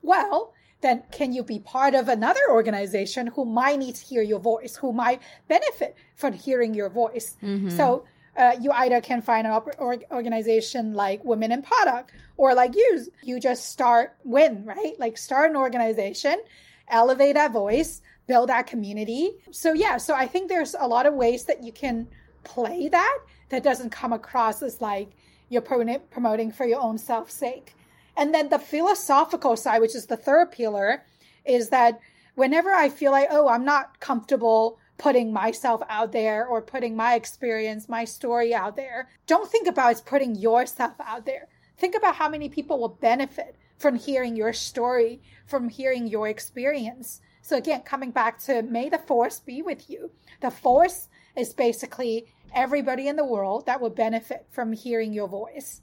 Well, 0.04 0.54
then 0.82 1.04
can 1.12 1.32
you 1.32 1.44
be 1.44 1.60
part 1.60 1.94
of 1.94 2.10
another 2.10 2.42
organization 2.50 3.28
who 3.28 3.46
might 3.46 3.80
need 3.80 3.96
to 3.96 4.04
hear 4.04 4.22
your 4.22 4.40
voice, 4.40 4.76
who 4.76 4.92
might 4.92 5.22
benefit 5.48 5.96
from 6.16 6.34
hearing 6.34 6.74
your 6.74 6.90
voice? 6.90 7.38
Mm-hmm. 7.42 7.70
So 7.70 8.06
uh, 8.36 8.54
you 8.60 8.72
either 8.72 9.02
can 9.02 9.22
find 9.22 9.46
an 9.46 9.54
op- 9.54 9.80
organization 9.80 10.94
like 10.94 11.24
Women 11.24 11.52
in 11.52 11.62
Product 11.62 12.12
or 12.38 12.54
like 12.56 12.76
you, 12.76 13.06
you 13.24 13.40
just 13.40 13.70
start 13.70 14.16
WIN, 14.24 14.66
right? 14.66 14.94
Like 15.00 15.18
start 15.18 15.50
an 15.52 15.58
organization, 15.58 16.42
elevate 16.88 17.36
that 17.36 17.52
voice, 17.52 18.02
build 18.28 18.50
that 18.50 18.68
community. 18.68 19.34
So 19.52 19.74
yeah, 19.74 19.98
so 19.98 20.16
I 20.16 20.28
think 20.28 20.50
there's 20.50 20.76
a 20.80 20.88
lot 20.88 21.06
of 21.06 21.14
ways 21.14 21.46
that 21.46 21.64
you 21.64 21.72
can 21.72 22.08
play 22.44 22.90
that 22.90 23.20
that 23.50 23.64
doesn't 23.64 23.92
come 23.92 24.14
across 24.14 24.64
as 24.64 24.82
like 24.82 25.12
you're 25.50 25.62
promoting 25.62 26.52
for 26.52 26.66
your 26.66 26.80
own 26.80 26.98
self 26.98 27.30
sake. 27.30 27.76
And 28.16 28.34
then 28.34 28.50
the 28.50 28.60
philosophical 28.60 29.56
side, 29.56 29.82
which 29.82 29.96
is 29.96 30.08
the 30.08 30.18
third 30.18 30.52
pillar, 30.52 31.04
is 31.46 31.70
that 31.70 32.00
whenever 32.36 32.72
I 32.72 32.90
feel 32.90 33.12
like, 33.12 33.28
oh, 33.32 33.48
I'm 33.48 33.66
not 33.66 34.00
comfortable 34.00 34.80
putting 34.98 35.34
myself 35.34 35.82
out 35.90 36.12
there 36.12 36.46
or 36.46 36.62
putting 36.62 36.96
my 36.96 37.16
experience, 37.16 37.90
my 37.90 38.06
story 38.06 38.54
out 38.54 38.76
there. 38.76 39.10
Don't 39.26 39.50
think 39.50 39.68
about 39.68 39.94
it's 39.94 40.02
putting 40.02 40.36
yourself 40.36 40.94
out 41.04 41.26
there. 41.26 41.48
Think 41.78 41.96
about 41.96 42.16
how 42.16 42.30
many 42.30 42.50
people 42.50 42.80
will 42.80 43.00
benefit 43.02 43.56
from 43.80 43.96
hearing 43.96 44.36
your 44.36 44.54
story, 44.54 45.20
from 45.48 45.70
hearing 45.70 46.06
your 46.06 46.28
experience. 46.28 47.20
So 47.42 47.58
again, 47.58 47.82
coming 47.82 48.12
back 48.12 48.38
to 48.44 48.62
may 48.62 48.90
the 48.90 49.00
force 49.00 49.40
be 49.40 49.64
with 49.64 49.90
you. 49.90 50.12
The 50.42 50.52
force 50.52 51.10
is 51.36 51.52
basically 51.52 52.28
everybody 52.54 53.08
in 53.08 53.16
the 53.16 53.26
world 53.26 53.66
that 53.66 53.82
will 53.82 53.90
benefit 53.90 54.46
from 54.52 54.74
hearing 54.74 55.14
your 55.14 55.28
voice. 55.28 55.82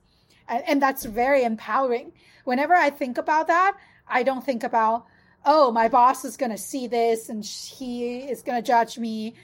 And, 0.49 0.81
that's 0.81 1.05
very 1.05 1.45
empowering. 1.45 2.13
Whenever 2.45 2.75
I 2.75 2.91
think 2.91 3.19
about 3.19 3.49
that, 3.49 3.77
I 4.07 4.23
don't 4.23 4.45
think 4.45 4.63
about 4.65 5.07
oh, 5.45 5.71
my 5.73 5.89
boss 5.89 6.25
is 6.25 6.37
going 6.37 6.51
to 6.51 6.59
see 6.59 6.87
this 6.87 7.29
and 7.29 7.45
he 7.45 8.19
is 8.19 8.43
going 8.43 8.61
to 8.61 8.67
judge 8.67 8.99
me, 8.99 9.35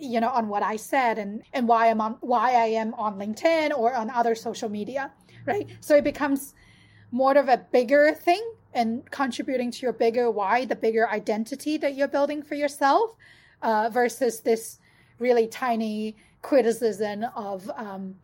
you 0.00 0.20
know, 0.20 0.28
on 0.30 0.48
what 0.48 0.62
I 0.62 0.76
said 0.76 1.18
and, 1.18 1.42
and 1.52 1.68
why 1.68 1.88
I'm 1.88 2.00
on, 2.00 2.16
why 2.20 2.54
I 2.54 2.66
am 2.66 2.94
on 2.94 3.16
LinkedIn 3.16 3.70
or 3.76 3.94
on 3.94 4.10
other 4.10 4.34
social 4.34 4.68
media, 4.68 5.12
right? 5.46 5.68
So 5.80 5.96
it 5.96 6.04
becomes 6.04 6.54
more 7.10 7.36
of 7.36 7.48
a 7.48 7.58
bigger 7.70 8.12
thing 8.12 8.42
and 8.74 9.08
contributing 9.10 9.70
to 9.70 9.82
your 9.82 9.92
bigger 9.92 10.30
why, 10.30 10.64
the 10.64 10.74
bigger 10.74 11.08
identity 11.08 11.76
that 11.76 11.94
you're 11.94 12.08
building 12.08 12.42
for 12.42 12.54
yourself, 12.54 13.10
uh, 13.60 13.90
versus 13.92 14.40
this 14.40 14.78
really 15.18 15.46
tiny 15.46 16.16
criticism 16.40 17.24
of, 17.36 17.70
um, 17.76 18.16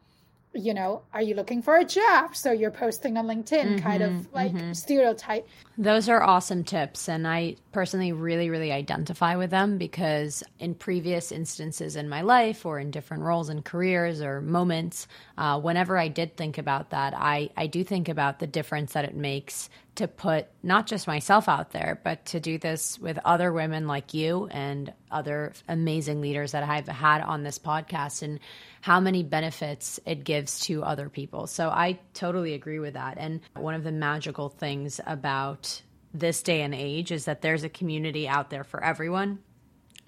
you 0.58 0.74
know, 0.74 1.02
are 1.14 1.22
you 1.22 1.34
looking 1.34 1.62
for 1.62 1.76
a 1.76 1.84
job? 1.84 2.34
So 2.34 2.50
you're 2.50 2.70
posting 2.72 3.16
on 3.16 3.26
LinkedIn, 3.26 3.64
mm-hmm, 3.64 3.78
kind 3.78 4.02
of 4.02 4.10
mm-hmm, 4.10 4.34
like 4.34 4.52
mm-hmm. 4.52 4.72
stereotype. 4.72 5.46
Those 5.76 6.08
are 6.08 6.22
awesome 6.22 6.64
tips. 6.64 7.08
And 7.08 7.26
I 7.26 7.56
personally 7.70 8.12
really, 8.12 8.50
really 8.50 8.72
identify 8.72 9.36
with 9.36 9.50
them 9.50 9.78
because 9.78 10.42
in 10.58 10.74
previous 10.74 11.30
instances 11.30 11.94
in 11.94 12.08
my 12.08 12.22
life 12.22 12.66
or 12.66 12.80
in 12.80 12.90
different 12.90 13.22
roles 13.22 13.48
and 13.48 13.64
careers 13.64 14.20
or 14.20 14.40
moments, 14.40 15.06
uh, 15.36 15.60
whenever 15.60 15.96
I 15.96 16.08
did 16.08 16.36
think 16.36 16.58
about 16.58 16.90
that, 16.90 17.14
I, 17.16 17.50
I 17.56 17.68
do 17.68 17.84
think 17.84 18.08
about 18.08 18.40
the 18.40 18.48
difference 18.48 18.94
that 18.94 19.04
it 19.04 19.14
makes 19.14 19.70
to 19.98 20.08
put 20.08 20.46
not 20.62 20.86
just 20.86 21.06
myself 21.06 21.48
out 21.48 21.70
there, 21.70 22.00
but 22.02 22.24
to 22.26 22.40
do 22.40 22.58
this 22.58 22.98
with 22.98 23.18
other 23.24 23.52
women 23.52 23.86
like 23.86 24.14
you 24.14 24.48
and 24.50 24.92
other 25.10 25.52
amazing 25.68 26.20
leaders 26.20 26.52
that 26.52 26.62
I've 26.62 26.88
had 26.88 27.20
on 27.20 27.42
this 27.42 27.58
podcast 27.58 28.22
and 28.22 28.40
how 28.80 29.00
many 29.00 29.22
benefits 29.22 30.00
it 30.06 30.24
gives 30.24 30.60
to 30.60 30.82
other 30.82 31.08
people. 31.08 31.46
So 31.46 31.68
I 31.68 31.98
totally 32.14 32.54
agree 32.54 32.78
with 32.78 32.94
that. 32.94 33.18
And 33.18 33.40
one 33.54 33.74
of 33.74 33.84
the 33.84 33.92
magical 33.92 34.48
things 34.48 35.00
about 35.06 35.82
this 36.14 36.42
day 36.42 36.62
and 36.62 36.74
age 36.74 37.12
is 37.12 37.26
that 37.26 37.42
there's 37.42 37.64
a 37.64 37.68
community 37.68 38.28
out 38.28 38.50
there 38.50 38.64
for 38.64 38.82
everyone 38.82 39.40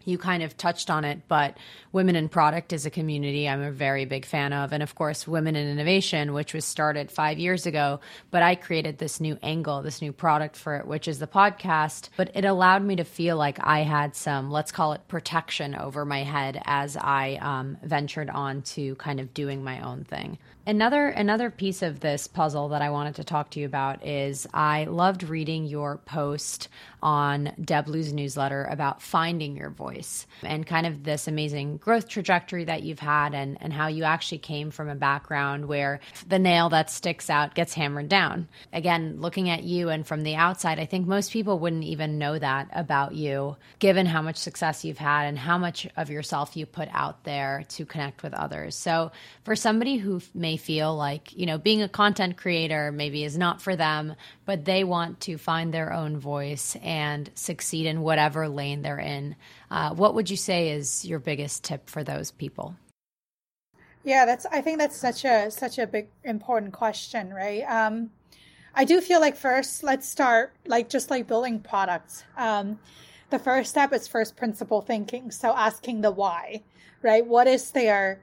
you 0.05 0.19
kind 0.19 0.43
of 0.43 0.57
touched 0.57 0.91
on 0.91 1.05
it, 1.05 1.21
but 1.29 1.57
Women 1.93 2.17
in 2.17 2.29
Product 2.29 2.73
is 2.73 2.87
a 2.87 2.91
community 2.91 3.49
I'm 3.49 3.63
a 3.63 3.71
very 3.71 4.05
big 4.05 4.25
fan 4.25 4.53
of. 4.53 4.73
And 4.73 4.83
of 4.83 4.95
course, 4.95 5.27
Women 5.27 5.57
in 5.57 5.69
Innovation, 5.69 6.33
which 6.33 6.55
was 6.55 6.65
started 6.65 7.11
five 7.11 7.39
years 7.39 7.67
ago. 7.67 8.01
But 8.31 8.43
I 8.43 8.55
created 8.55 8.99
this 8.99 9.21
new 9.21 9.39
angle, 9.43 9.83
this 9.83 10.01
new 10.01 10.13
product 10.13 10.57
for 10.57 10.77
it, 10.77 10.87
which 10.87 11.09
is 11.09 11.19
the 11.19 11.27
podcast. 11.27 12.09
But 12.17 12.31
it 12.35 12.45
allowed 12.45 12.83
me 12.83 12.97
to 12.97 13.05
feel 13.05 13.37
like 13.37 13.59
I 13.61 13.81
had 13.81 14.15
some, 14.15 14.51
let's 14.51 14.73
call 14.73 14.93
it 14.93 15.07
protection 15.09 15.75
over 15.75 16.05
my 16.05 16.23
head 16.23 16.63
as 16.65 16.97
I 16.97 17.39
um, 17.41 17.77
ventured 17.83 18.31
on 18.31 18.63
to 18.63 18.95
kind 18.97 19.21
of 19.21 19.35
doing 19.35 19.63
my 19.63 19.81
own 19.81 20.05
thing. 20.05 20.39
Another 20.67 21.09
another 21.09 21.51
piece 21.51 21.81
of 21.81 22.01
this 22.01 22.27
puzzle 22.27 22.69
that 22.69 22.83
I 22.83 22.91
wanted 22.91 23.15
to 23.17 23.25
talk 23.25 23.51
to 23.51 23.61
you 23.61 23.67
about 23.67 24.07
is 24.07 24.47
I 24.53 24.85
loved 24.85 25.23
reading 25.23 25.65
your 25.65 25.97
post 25.97 26.69
on 27.03 27.53
Deb 27.65 27.89
Liu's 27.89 28.13
newsletter 28.13 28.65
about 28.71 29.01
finding 29.01 29.57
your 29.57 29.71
voice 29.71 30.27
and 30.43 30.67
kind 30.67 30.87
of 30.87 31.03
this 31.03 31.27
amazing 31.27 31.79
growth 31.79 32.09
trajectory 32.09 32.65
that 32.65 32.83
you've 32.83 32.99
had 32.99 33.35
and, 33.35 33.57
and 33.63 33.73
how 33.73 33.87
you 33.87 34.05
actually 34.05 34.39
came 34.39 34.71
from 34.71 34.91
a 34.91 34.95
background 34.95 35.67
where 35.67 36.01
the 36.29 36.39
nail 36.39 36.69
that 36.69 36.91
sticks 36.91 37.31
out 37.31 37.55
gets 37.55 37.73
hammered 37.73 38.11
down. 38.11 38.47
Again, 38.73 39.17
looking 39.19 39.49
at 39.49 39.65
you 39.65 39.89
and 39.89 40.07
from 40.07 40.23
the 40.23 40.35
outside, 40.35 40.79
I 40.79 40.85
think 40.85 41.07
most 41.07 41.33
people 41.33 41.59
wouldn't 41.59 41.85
even 41.85 42.19
know 42.19 42.39
that 42.39 42.69
about 42.75 43.15
you, 43.15 43.57
given 43.79 44.05
how 44.05 44.21
much 44.21 44.37
success 44.37 44.85
you've 44.85 44.99
had 44.99 45.25
and 45.25 45.39
how 45.39 45.57
much 45.57 45.89
of 45.97 46.11
yourself 46.11 46.55
you 46.55 46.67
put 46.67 46.89
out 46.93 47.25
there 47.25 47.65
to 47.71 47.87
connect 47.87 48.23
with 48.23 48.35
others. 48.35 48.75
So 48.77 49.11
for 49.45 49.57
somebody 49.57 49.97
who 49.97 50.21
may 50.35 50.50
feel 50.57 50.97
like, 50.97 51.37
you 51.37 51.47
know, 51.47 51.59
being 51.59 51.83
a 51.83 51.89
content 51.89 52.37
creator 52.37 52.93
maybe 52.93 53.25
is 53.25 53.37
not 53.37 53.61
for 53.61 53.77
them, 53.77 54.15
but 54.45 54.65
they 54.65 54.85
want 54.85 55.21
to 55.21 55.39
find 55.39 55.73
their 55.73 55.93
own 55.93 56.19
voice 56.19 56.77
and 56.83 57.31
succeed 57.35 57.87
in 57.87 58.03
whatever 58.03 58.49
lane 58.49 58.83
they're 58.83 58.99
in. 58.99 59.37
Uh, 59.71 59.95
what 59.95 60.15
would 60.15 60.31
you 60.31 60.37
say 60.37 60.71
is 60.71 61.05
your 61.05 61.19
biggest 61.19 61.65
tip 61.65 61.89
for 61.89 62.05
those 62.05 62.31
people? 62.31 62.75
Yeah, 64.03 64.25
that's. 64.25 64.47
I 64.47 64.63
think 64.63 64.79
that's 64.79 64.97
such 64.97 65.25
a 65.25 65.51
such 65.51 65.79
a 65.79 65.87
big 65.87 66.09
important 66.25 66.73
question, 66.73 67.35
right? 67.35 67.63
Um, 67.65 68.11
I 68.75 68.85
do 68.85 69.01
feel 69.01 69.21
like 69.21 69.37
first, 69.37 69.83
let's 69.83 70.09
start 70.09 70.55
like 70.67 70.89
just 70.89 71.11
like 71.11 71.27
building 71.27 71.61
products. 71.61 72.25
Um, 72.37 72.79
the 73.31 73.39
first 73.39 73.71
step 73.71 73.93
is 73.93 74.09
first 74.09 74.37
principle 74.37 74.81
thinking. 74.81 75.31
So 75.31 75.55
asking 75.55 76.01
the 76.01 76.11
why, 76.11 76.63
right? 77.03 77.27
What 77.27 77.47
is 77.47 77.73
their 77.73 78.21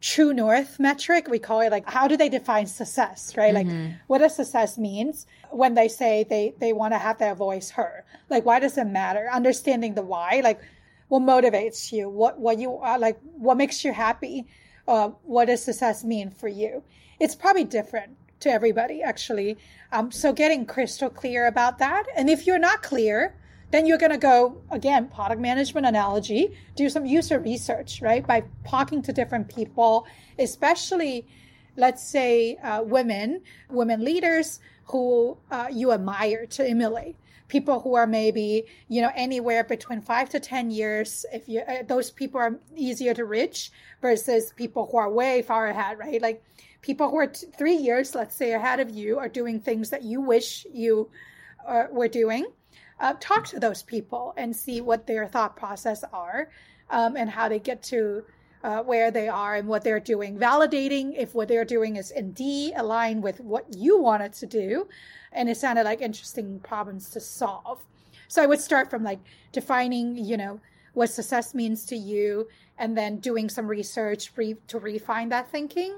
true 0.00 0.32
north 0.32 0.80
metric 0.80 1.28
we 1.28 1.38
call 1.38 1.60
it 1.60 1.70
like 1.70 1.88
how 1.88 2.08
do 2.08 2.16
they 2.16 2.28
define 2.28 2.66
success 2.66 3.34
right? 3.36 3.54
Mm-hmm. 3.54 3.84
like 3.84 3.94
what 4.06 4.18
does 4.18 4.34
success 4.34 4.78
means 4.78 5.26
when 5.50 5.74
they 5.74 5.88
say 5.88 6.24
they 6.28 6.54
they 6.58 6.72
want 6.72 6.94
to 6.94 6.98
have 6.98 7.18
their 7.18 7.34
voice 7.34 7.70
heard? 7.70 8.04
Like 8.30 8.46
why 8.46 8.60
does 8.60 8.78
it 8.78 8.86
matter? 8.86 9.28
Understanding 9.30 9.94
the 9.94 10.02
why 10.02 10.40
like 10.42 10.60
what 11.08 11.22
motivates 11.22 11.92
you? 11.92 12.08
What 12.08 12.40
what 12.40 12.58
you 12.58 12.76
are 12.76 12.98
like 12.98 13.18
what 13.22 13.56
makes 13.56 13.84
you 13.84 13.92
happy? 13.92 14.46
Uh, 14.88 15.10
what 15.22 15.46
does 15.46 15.62
success 15.62 16.02
mean 16.02 16.30
for 16.30 16.48
you? 16.48 16.82
It's 17.20 17.34
probably 17.34 17.64
different 17.64 18.16
to 18.40 18.50
everybody 18.50 19.02
actually. 19.02 19.58
Um, 19.92 20.10
so 20.10 20.32
getting 20.32 20.64
crystal 20.64 21.10
clear 21.10 21.46
about 21.46 21.78
that 21.78 22.04
and 22.16 22.30
if 22.30 22.46
you're 22.46 22.58
not 22.58 22.82
clear 22.82 23.34
then 23.70 23.86
you're 23.86 23.98
going 23.98 24.12
to 24.12 24.18
go, 24.18 24.60
again, 24.70 25.08
product 25.08 25.40
management 25.40 25.86
analogy, 25.86 26.56
do 26.74 26.88
some 26.88 27.06
user 27.06 27.38
research, 27.38 28.02
right? 28.02 28.26
By 28.26 28.44
talking 28.68 29.00
to 29.02 29.12
different 29.12 29.54
people, 29.54 30.06
especially, 30.38 31.26
let's 31.76 32.02
say, 32.02 32.56
uh, 32.56 32.82
women, 32.82 33.42
women 33.68 34.04
leaders 34.04 34.58
who 34.84 35.36
uh, 35.50 35.68
you 35.70 35.92
admire 35.92 36.46
to 36.46 36.68
emulate. 36.68 37.16
People 37.46 37.80
who 37.80 37.94
are 37.94 38.06
maybe, 38.06 38.64
you 38.88 39.02
know, 39.02 39.10
anywhere 39.14 39.64
between 39.64 40.00
five 40.00 40.28
to 40.30 40.40
10 40.40 40.70
years, 40.70 41.26
if 41.32 41.48
you, 41.48 41.60
uh, 41.60 41.82
those 41.86 42.10
people 42.10 42.40
are 42.40 42.58
easier 42.76 43.14
to 43.14 43.24
reach 43.24 43.70
versus 44.00 44.52
people 44.56 44.88
who 44.90 44.98
are 44.98 45.10
way 45.10 45.42
far 45.42 45.66
ahead, 45.66 45.98
right? 45.98 46.22
Like 46.22 46.42
people 46.80 47.08
who 47.10 47.16
are 47.18 47.26
t- 47.26 47.46
three 47.56 47.74
years, 47.74 48.14
let's 48.14 48.34
say, 48.34 48.52
ahead 48.52 48.78
of 48.78 48.90
you 48.90 49.18
are 49.18 49.28
doing 49.28 49.60
things 49.60 49.90
that 49.90 50.02
you 50.02 50.20
wish 50.20 50.64
you 50.72 51.08
uh, 51.66 51.84
were 51.90 52.08
doing 52.08 52.46
uh, 53.00 53.14
talk 53.18 53.46
to 53.46 53.58
those 53.58 53.82
people 53.82 54.34
and 54.36 54.54
see 54.54 54.80
what 54.80 55.06
their 55.06 55.26
thought 55.26 55.56
process 55.56 56.04
are 56.12 56.50
um, 56.90 57.16
and 57.16 57.30
how 57.30 57.48
they 57.48 57.58
get 57.58 57.82
to 57.82 58.22
uh, 58.62 58.82
where 58.82 59.10
they 59.10 59.26
are 59.28 59.56
and 59.56 59.66
what 59.66 59.82
they're 59.82 60.00
doing, 60.00 60.36
validating 60.38 61.14
if 61.16 61.34
what 61.34 61.48
they're 61.48 61.64
doing 61.64 61.96
is 61.96 62.10
indeed 62.10 62.74
aligned 62.76 63.22
with 63.22 63.40
what 63.40 63.64
you 63.74 63.98
wanted 63.98 64.32
to 64.34 64.46
do. 64.46 64.86
And 65.32 65.48
it 65.48 65.56
sounded 65.56 65.84
like 65.84 66.02
interesting 66.02 66.60
problems 66.60 67.08
to 67.10 67.20
solve. 67.20 67.82
So 68.28 68.42
I 68.42 68.46
would 68.46 68.60
start 68.60 68.90
from 68.90 69.02
like 69.02 69.20
defining, 69.52 70.16
you 70.16 70.36
know, 70.36 70.60
what 70.92 71.08
success 71.08 71.54
means 71.54 71.86
to 71.86 71.96
you, 71.96 72.48
and 72.78 72.98
then 72.98 73.18
doing 73.18 73.48
some 73.48 73.66
research 73.66 74.32
re- 74.36 74.56
to 74.66 74.78
refine 74.78 75.28
that 75.30 75.50
thinking. 75.50 75.94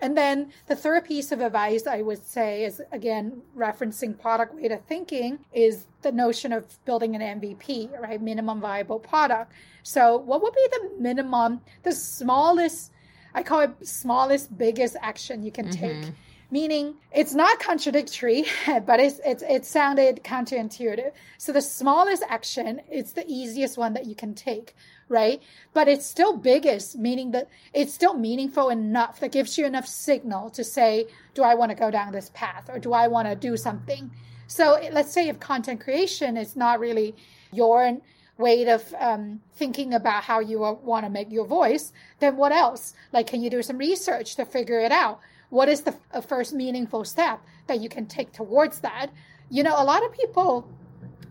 And 0.00 0.16
then 0.16 0.52
the 0.66 0.76
third 0.76 1.04
piece 1.04 1.32
of 1.32 1.40
advice 1.40 1.86
I 1.86 2.02
would 2.02 2.24
say 2.24 2.64
is 2.64 2.80
again 2.92 3.42
referencing 3.56 4.18
product 4.18 4.54
way 4.54 4.66
of 4.66 4.82
thinking 4.84 5.40
is 5.52 5.86
the 6.02 6.12
notion 6.12 6.52
of 6.52 6.64
building 6.84 7.16
an 7.16 7.40
MVP, 7.40 8.00
right? 8.00 8.20
Minimum 8.20 8.60
viable 8.60 9.00
product. 9.00 9.52
So 9.82 10.16
what 10.16 10.42
would 10.42 10.54
be 10.54 10.66
the 10.70 10.90
minimum, 11.00 11.60
the 11.82 11.92
smallest, 11.92 12.92
I 13.34 13.42
call 13.42 13.60
it 13.60 13.86
smallest, 13.86 14.56
biggest 14.56 14.96
action 15.00 15.42
you 15.42 15.50
can 15.50 15.68
mm-hmm. 15.68 16.02
take? 16.02 16.12
Meaning 16.50 16.94
it's 17.12 17.34
not 17.34 17.60
contradictory, 17.60 18.46
but 18.86 19.00
it's, 19.00 19.20
it's 19.24 19.42
it 19.42 19.64
sounded 19.66 20.24
counterintuitive. 20.24 21.12
So 21.36 21.52
the 21.52 21.60
smallest 21.60 22.22
action, 22.28 22.80
it's 22.90 23.12
the 23.12 23.24
easiest 23.26 23.76
one 23.76 23.92
that 23.94 24.06
you 24.06 24.14
can 24.14 24.34
take 24.34 24.74
right? 25.08 25.42
But 25.72 25.88
it's 25.88 26.06
still 26.06 26.36
biggest, 26.36 26.96
meaning 26.98 27.32
that 27.32 27.48
it's 27.72 27.94
still 27.94 28.14
meaningful 28.14 28.68
enough 28.68 29.20
that 29.20 29.32
gives 29.32 29.58
you 29.58 29.66
enough 29.66 29.86
signal 29.86 30.50
to 30.50 30.64
say, 30.64 31.06
do 31.34 31.42
I 31.42 31.54
want 31.54 31.70
to 31.70 31.76
go 31.76 31.90
down 31.90 32.12
this 32.12 32.30
path 32.34 32.68
or 32.72 32.78
do 32.78 32.92
I 32.92 33.08
want 33.08 33.28
to 33.28 33.34
do 33.34 33.56
something? 33.56 34.10
So 34.46 34.78
let's 34.92 35.12
say 35.12 35.28
if 35.28 35.40
content 35.40 35.80
creation 35.80 36.36
is 36.36 36.56
not 36.56 36.80
really 36.80 37.14
your 37.52 37.98
way 38.38 38.66
of 38.68 38.94
um, 38.98 39.40
thinking 39.54 39.94
about 39.94 40.22
how 40.22 40.40
you 40.40 40.60
want 40.60 41.04
to 41.04 41.10
make 41.10 41.30
your 41.30 41.46
voice, 41.46 41.92
then 42.20 42.36
what 42.36 42.52
else? 42.52 42.94
Like, 43.12 43.26
can 43.26 43.42
you 43.42 43.50
do 43.50 43.62
some 43.62 43.78
research 43.78 44.36
to 44.36 44.44
figure 44.44 44.80
it 44.80 44.92
out? 44.92 45.20
What 45.50 45.68
is 45.68 45.82
the 45.82 45.94
uh, 46.12 46.20
first 46.20 46.52
meaningful 46.52 47.04
step 47.04 47.40
that 47.66 47.80
you 47.80 47.88
can 47.88 48.06
take 48.06 48.32
towards 48.32 48.80
that? 48.80 49.08
You 49.50 49.62
know, 49.62 49.74
a 49.76 49.84
lot 49.84 50.04
of 50.04 50.12
people 50.12 50.68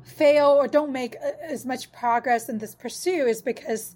fail 0.03 0.47
or 0.47 0.67
don't 0.67 0.91
make 0.91 1.15
uh, 1.17 1.31
as 1.43 1.65
much 1.65 1.91
progress 1.91 2.49
in 2.49 2.57
this 2.57 2.73
pursuit 2.73 3.27
is 3.27 3.41
because 3.41 3.95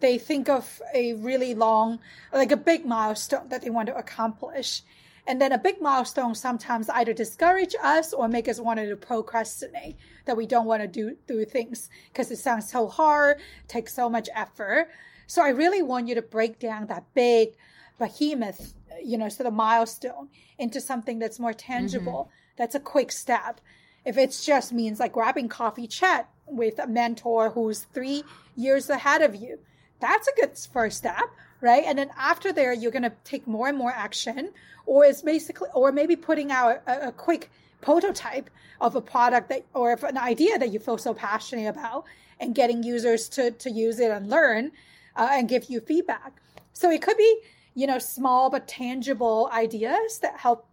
they 0.00 0.18
think 0.18 0.48
of 0.48 0.82
a 0.94 1.14
really 1.14 1.54
long, 1.54 2.00
like 2.32 2.52
a 2.52 2.56
big 2.56 2.84
milestone 2.84 3.48
that 3.48 3.62
they 3.62 3.70
want 3.70 3.86
to 3.86 3.96
accomplish. 3.96 4.82
And 5.26 5.40
then 5.40 5.52
a 5.52 5.58
big 5.58 5.80
milestone 5.80 6.34
sometimes 6.34 6.90
either 6.90 7.12
discourage 7.12 7.76
us 7.80 8.12
or 8.12 8.26
make 8.26 8.48
us 8.48 8.58
want 8.58 8.80
to 8.80 8.96
procrastinate 8.96 9.96
that 10.24 10.36
we 10.36 10.46
don't 10.46 10.66
want 10.66 10.82
to 10.82 10.88
do, 10.88 11.16
do 11.28 11.44
things 11.44 11.88
because 12.08 12.30
it 12.32 12.38
sounds 12.38 12.68
so 12.68 12.88
hard, 12.88 13.38
takes 13.68 13.94
so 13.94 14.10
much 14.10 14.28
effort. 14.34 14.88
So 15.28 15.42
I 15.42 15.50
really 15.50 15.80
want 15.80 16.08
you 16.08 16.16
to 16.16 16.22
break 16.22 16.58
down 16.58 16.86
that 16.88 17.04
big 17.14 17.50
behemoth, 17.98 18.74
you 19.02 19.18
know, 19.18 19.28
sort 19.28 19.46
of 19.46 19.54
milestone 19.54 20.28
into 20.58 20.80
something 20.80 21.18
that's 21.18 21.38
more 21.38 21.52
tangible. 21.52 22.28
Mm-hmm. 22.30 22.56
That's 22.56 22.74
a 22.74 22.80
quick 22.80 23.12
step 23.12 23.60
if 24.04 24.18
it 24.18 24.38
just 24.44 24.72
means 24.72 25.00
like 25.00 25.12
grabbing 25.12 25.48
coffee 25.48 25.86
chat 25.86 26.28
with 26.46 26.78
a 26.78 26.86
mentor 26.86 27.50
who's 27.50 27.82
three 27.94 28.24
years 28.56 28.90
ahead 28.90 29.22
of 29.22 29.34
you, 29.34 29.58
that's 30.00 30.26
a 30.26 30.34
good 30.40 30.58
first 30.72 30.98
step, 30.98 31.24
right? 31.60 31.84
And 31.86 31.98
then 31.98 32.10
after 32.18 32.52
there, 32.52 32.72
you're 32.72 32.90
going 32.90 33.04
to 33.04 33.12
take 33.24 33.46
more 33.46 33.68
and 33.68 33.78
more 33.78 33.92
action, 33.92 34.50
or 34.86 35.04
it's 35.04 35.22
basically, 35.22 35.68
or 35.74 35.92
maybe 35.92 36.16
putting 36.16 36.50
out 36.50 36.82
a, 36.86 37.08
a 37.08 37.12
quick 37.12 37.50
prototype 37.80 38.50
of 38.80 38.96
a 38.96 39.00
product 39.00 39.48
that, 39.50 39.64
or 39.74 39.92
an 40.02 40.18
idea 40.18 40.58
that 40.58 40.72
you 40.72 40.80
feel 40.80 40.98
so 40.98 41.14
passionate 41.14 41.68
about 41.68 42.04
and 42.40 42.54
getting 42.54 42.82
users 42.82 43.28
to, 43.28 43.52
to 43.52 43.70
use 43.70 44.00
it 44.00 44.10
and 44.10 44.28
learn 44.28 44.72
uh, 45.14 45.28
and 45.32 45.48
give 45.48 45.70
you 45.70 45.80
feedback. 45.80 46.32
So 46.72 46.90
it 46.90 47.02
could 47.02 47.16
be, 47.16 47.38
you 47.74 47.86
know, 47.86 47.98
small 47.98 48.50
but 48.50 48.68
tangible 48.68 49.48
ideas 49.52 50.18
that 50.18 50.38
help 50.38 50.66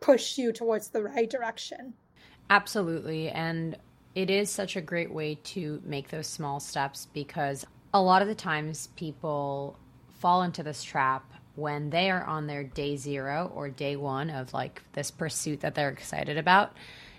push 0.00 0.38
you 0.38 0.52
towards 0.52 0.88
the 0.88 1.02
right 1.02 1.28
direction. 1.30 1.94
Absolutely. 2.50 3.30
And 3.30 3.76
it 4.14 4.30
is 4.30 4.50
such 4.50 4.76
a 4.76 4.80
great 4.80 5.12
way 5.12 5.36
to 5.44 5.80
make 5.84 6.08
those 6.08 6.26
small 6.26 6.60
steps 6.60 7.08
because 7.12 7.64
a 7.92 8.00
lot 8.00 8.22
of 8.22 8.28
the 8.28 8.34
times 8.34 8.88
people 8.96 9.78
fall 10.18 10.42
into 10.42 10.62
this 10.62 10.82
trap 10.82 11.32
when 11.56 11.90
they 11.90 12.10
are 12.10 12.24
on 12.24 12.46
their 12.46 12.64
day 12.64 12.96
zero 12.96 13.50
or 13.54 13.68
day 13.68 13.96
one 13.96 14.30
of 14.30 14.52
like 14.52 14.82
this 14.92 15.10
pursuit 15.10 15.60
that 15.60 15.74
they're 15.74 15.90
excited 15.90 16.36
about 16.36 16.72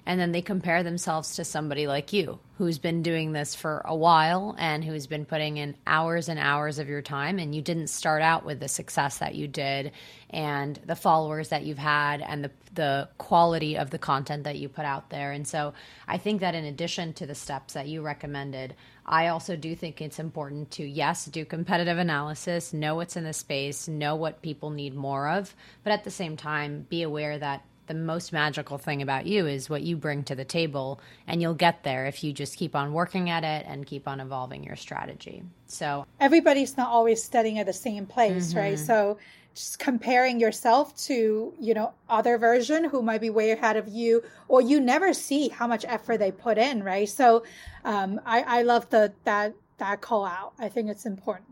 and 0.05 0.19
then 0.19 0.31
they 0.31 0.41
compare 0.41 0.83
themselves 0.83 1.35
to 1.35 1.43
somebody 1.43 1.87
like 1.87 2.13
you 2.13 2.39
who's 2.57 2.77
been 2.77 3.01
doing 3.01 3.33
this 3.33 3.53
for 3.53 3.81
a 3.85 3.95
while 3.95 4.55
and 4.57 4.83
who's 4.83 5.07
been 5.07 5.25
putting 5.25 5.57
in 5.57 5.75
hours 5.85 6.29
and 6.29 6.39
hours 6.39 6.79
of 6.79 6.87
your 6.87 7.01
time 7.01 7.37
and 7.37 7.53
you 7.53 7.61
didn't 7.61 7.87
start 7.87 8.21
out 8.21 8.45
with 8.45 8.59
the 8.59 8.67
success 8.67 9.17
that 9.17 9.35
you 9.35 9.47
did 9.47 9.91
and 10.29 10.79
the 10.85 10.95
followers 10.95 11.49
that 11.49 11.63
you've 11.63 11.77
had 11.77 12.21
and 12.21 12.43
the 12.43 12.51
the 12.75 13.07
quality 13.17 13.77
of 13.77 13.89
the 13.89 13.97
content 13.97 14.43
that 14.43 14.57
you 14.57 14.67
put 14.67 14.85
out 14.85 15.09
there. 15.09 15.31
And 15.31 15.47
so 15.47 15.73
I 16.07 16.17
think 16.17 16.41
that 16.41 16.55
in 16.55 16.65
addition 16.65 17.13
to 17.13 17.25
the 17.25 17.33
steps 17.33 17.73
that 17.73 17.87
you 17.87 18.01
recommended, 18.01 18.75
I 19.05 19.27
also 19.27 19.55
do 19.55 19.75
think 19.75 20.01
it's 20.01 20.19
important 20.19 20.71
to 20.71 20.85
yes, 20.85 21.25
do 21.25 21.45
competitive 21.45 21.97
analysis, 21.97 22.73
know 22.73 22.95
what's 22.95 23.15
in 23.15 23.23
the 23.23 23.33
space, 23.33 23.87
know 23.87 24.15
what 24.15 24.41
people 24.41 24.71
need 24.71 24.93
more 24.93 25.29
of, 25.29 25.55
but 25.83 25.93
at 25.93 26.03
the 26.03 26.11
same 26.11 26.35
time 26.35 26.85
be 26.89 27.01
aware 27.01 27.37
that 27.39 27.63
the 27.87 27.93
most 27.93 28.33
magical 28.33 28.77
thing 28.77 29.01
about 29.01 29.25
you 29.25 29.45
is 29.47 29.69
what 29.69 29.81
you 29.81 29.95
bring 29.95 30.23
to 30.23 30.35
the 30.35 30.45
table 30.45 30.99
and 31.27 31.41
you'll 31.41 31.53
get 31.53 31.83
there 31.83 32.05
if 32.05 32.23
you 32.23 32.33
just 32.33 32.57
keep 32.57 32.75
on 32.75 32.93
working 32.93 33.29
at 33.29 33.43
it 33.43 33.65
and 33.67 33.85
keep 33.85 34.07
on 34.07 34.19
evolving 34.19 34.63
your 34.63 34.75
strategy. 34.75 35.43
So 35.67 36.05
everybody's 36.19 36.77
not 36.77 36.89
always 36.89 37.23
studying 37.23 37.59
at 37.59 37.65
the 37.65 37.73
same 37.73 38.05
place 38.05 38.49
mm-hmm. 38.49 38.59
right 38.59 38.79
so 38.79 39.17
just 39.55 39.79
comparing 39.79 40.39
yourself 40.39 40.95
to 40.97 41.53
you 41.59 41.73
know 41.73 41.93
other 42.09 42.37
version 42.37 42.83
who 42.83 43.01
might 43.01 43.21
be 43.21 43.29
way 43.29 43.51
ahead 43.51 43.77
of 43.77 43.87
you 43.87 44.21
or 44.47 44.61
you 44.61 44.79
never 44.79 45.13
see 45.13 45.47
how 45.47 45.65
much 45.65 45.85
effort 45.87 46.17
they 46.17 46.31
put 46.31 46.57
in 46.57 46.83
right? 46.83 47.09
So 47.09 47.43
um, 47.83 48.19
I, 48.25 48.41
I 48.41 48.61
love 48.63 48.89
the 48.89 49.13
that 49.23 49.53
that 49.77 50.01
call 50.01 50.25
out. 50.25 50.53
I 50.59 50.69
think 50.69 50.89
it's 50.89 51.05
important. 51.05 51.47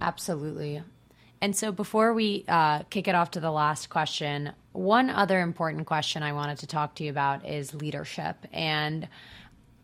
Absolutely. 0.00 0.82
And 1.40 1.54
so 1.54 1.70
before 1.70 2.12
we 2.14 2.44
uh, 2.48 2.82
kick 2.84 3.08
it 3.08 3.14
off 3.14 3.30
to 3.32 3.40
the 3.40 3.50
last 3.50 3.88
question 3.90 4.52
one 4.78 5.10
other 5.10 5.40
important 5.40 5.86
question 5.86 6.22
I 6.22 6.32
wanted 6.32 6.58
to 6.58 6.66
talk 6.66 6.94
to 6.96 7.04
you 7.04 7.10
about 7.10 7.44
is 7.44 7.74
leadership. 7.74 8.36
And 8.52 9.08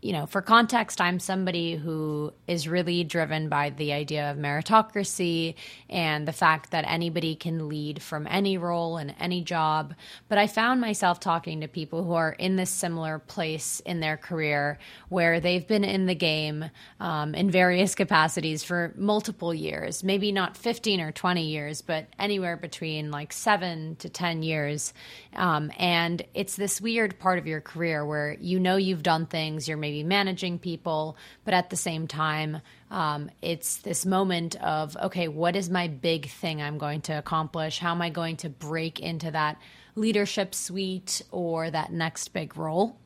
you 0.05 0.13
know, 0.13 0.27
for 0.27 0.43
context, 0.43 1.01
I'm 1.01 1.19
somebody 1.19 1.73
who 1.73 2.31
is 2.47 2.67
really 2.67 3.03
driven 3.03 3.49
by 3.49 3.71
the 3.71 3.91
idea 3.91 4.29
of 4.29 4.37
meritocracy 4.37 5.55
and 5.89 6.27
the 6.27 6.31
fact 6.31 6.69
that 6.69 6.85
anybody 6.87 7.33
can 7.33 7.67
lead 7.67 8.03
from 8.03 8.27
any 8.29 8.55
role 8.55 8.97
and 8.97 9.15
any 9.19 9.41
job. 9.41 9.95
But 10.29 10.37
I 10.37 10.45
found 10.45 10.79
myself 10.79 11.19
talking 11.19 11.61
to 11.61 11.67
people 11.67 12.03
who 12.03 12.13
are 12.13 12.33
in 12.33 12.55
this 12.55 12.69
similar 12.69 13.17
place 13.17 13.79
in 13.79 13.99
their 13.99 14.15
career 14.15 14.77
where 15.09 15.39
they've 15.39 15.67
been 15.67 15.83
in 15.83 16.05
the 16.05 16.13
game 16.13 16.65
um, 16.99 17.33
in 17.33 17.49
various 17.49 17.95
capacities 17.95 18.63
for 18.63 18.93
multiple 18.95 19.55
years, 19.55 20.03
maybe 20.03 20.31
not 20.31 20.55
15 20.55 21.01
or 21.01 21.13
20 21.13 21.47
years, 21.47 21.81
but 21.81 22.05
anywhere 22.19 22.57
between 22.57 23.09
like 23.09 23.33
seven 23.33 23.95
to 23.95 24.09
10 24.09 24.43
years. 24.43 24.93
Um, 25.35 25.71
and 25.79 26.23
it's 26.35 26.55
this 26.55 26.79
weird 26.79 27.17
part 27.17 27.39
of 27.39 27.47
your 27.47 27.59
career 27.61 28.05
where 28.05 28.37
you 28.39 28.59
know 28.59 28.75
you've 28.75 29.01
done 29.01 29.25
things, 29.25 29.67
you're 29.67 29.77
maybe 29.77 29.94
maybe 29.95 30.07
managing 30.07 30.59
people, 30.59 31.15
but 31.43 31.53
at 31.53 31.69
the 31.69 31.75
same 31.75 32.07
time, 32.07 32.61
um, 32.91 33.29
it's 33.41 33.77
this 33.77 34.05
moment 34.05 34.55
of, 34.61 34.97
okay, 34.97 35.27
what 35.27 35.55
is 35.55 35.69
my 35.69 35.87
big 35.87 36.29
thing 36.29 36.61
I'm 36.61 36.77
going 36.77 37.01
to 37.01 37.13
accomplish? 37.13 37.79
How 37.79 37.91
am 37.91 38.01
I 38.01 38.09
going 38.09 38.37
to 38.37 38.49
break 38.49 38.99
into 38.99 39.31
that 39.31 39.57
leadership 39.95 40.53
suite 40.53 41.21
or 41.31 41.71
that 41.71 41.91
next 41.91 42.29
big 42.29 42.57
role? 42.57 42.97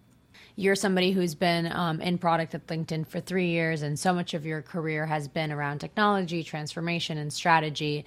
You're 0.55 0.75
somebody 0.75 1.11
who's 1.11 1.35
been 1.35 1.71
um, 1.71 2.01
in 2.01 2.17
product 2.17 2.53
at 2.53 2.67
LinkedIn 2.67 3.07
for 3.07 3.21
three 3.21 3.49
years, 3.49 3.81
and 3.81 3.97
so 3.97 4.13
much 4.13 4.33
of 4.33 4.45
your 4.45 4.61
career 4.61 5.05
has 5.05 5.27
been 5.27 5.51
around 5.51 5.79
technology, 5.79 6.43
transformation, 6.43 7.17
and 7.17 7.31
strategy. 7.31 8.05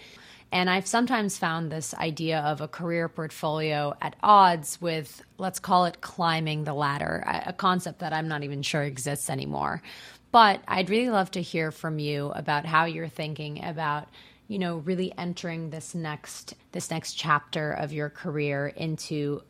And 0.52 0.68
I've 0.68 0.86
sometimes 0.86 1.38
found 1.38 1.72
this 1.72 1.94
idea 1.94 2.40
of 2.40 2.60
a 2.60 2.68
career 2.68 3.08
portfolio 3.08 3.94
at 4.02 4.16
odds 4.22 4.78
with, 4.82 5.22
let's 5.38 5.58
call 5.58 5.86
it 5.86 6.02
climbing 6.02 6.64
the 6.64 6.74
ladder, 6.74 7.24
a 7.46 7.54
concept 7.54 8.00
that 8.00 8.12
I'm 8.12 8.28
not 8.28 8.44
even 8.44 8.60
sure 8.60 8.82
exists 8.82 9.30
anymore. 9.30 9.82
But 10.30 10.60
I'd 10.68 10.90
really 10.90 11.08
love 11.08 11.30
to 11.32 11.42
hear 11.42 11.70
from 11.70 11.98
you 11.98 12.32
about 12.34 12.66
how 12.66 12.84
you're 12.84 13.08
thinking 13.08 13.64
about 13.64 14.08
you 14.48 14.58
know 14.58 14.78
really 14.78 15.16
entering 15.16 15.70
this 15.70 15.94
next 15.94 16.54
this 16.72 16.90
next 16.90 17.14
chapter 17.14 17.72
of 17.72 17.92
your 17.92 18.10
career 18.10 18.66
into 18.66 19.40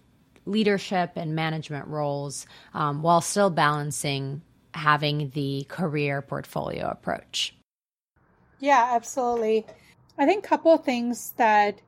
leadership 0.45 1.13
and 1.17 1.35
management 1.35 1.89
roles 1.89 2.47
um, 2.75 3.03
while 3.03 3.21
still 3.21 3.51
balancing 3.51 4.43
having 4.75 5.31
the 5.31 5.65
career 5.69 6.23
portfolio 6.23 6.89
approach 6.89 7.55
yeah 8.61 8.91
absolutely 8.93 9.67
I 10.19 10.27
think 10.27 10.45
a 10.45 10.49
couple 10.49 10.73
of 10.73 10.85
things 10.85 11.33
that 11.37 11.81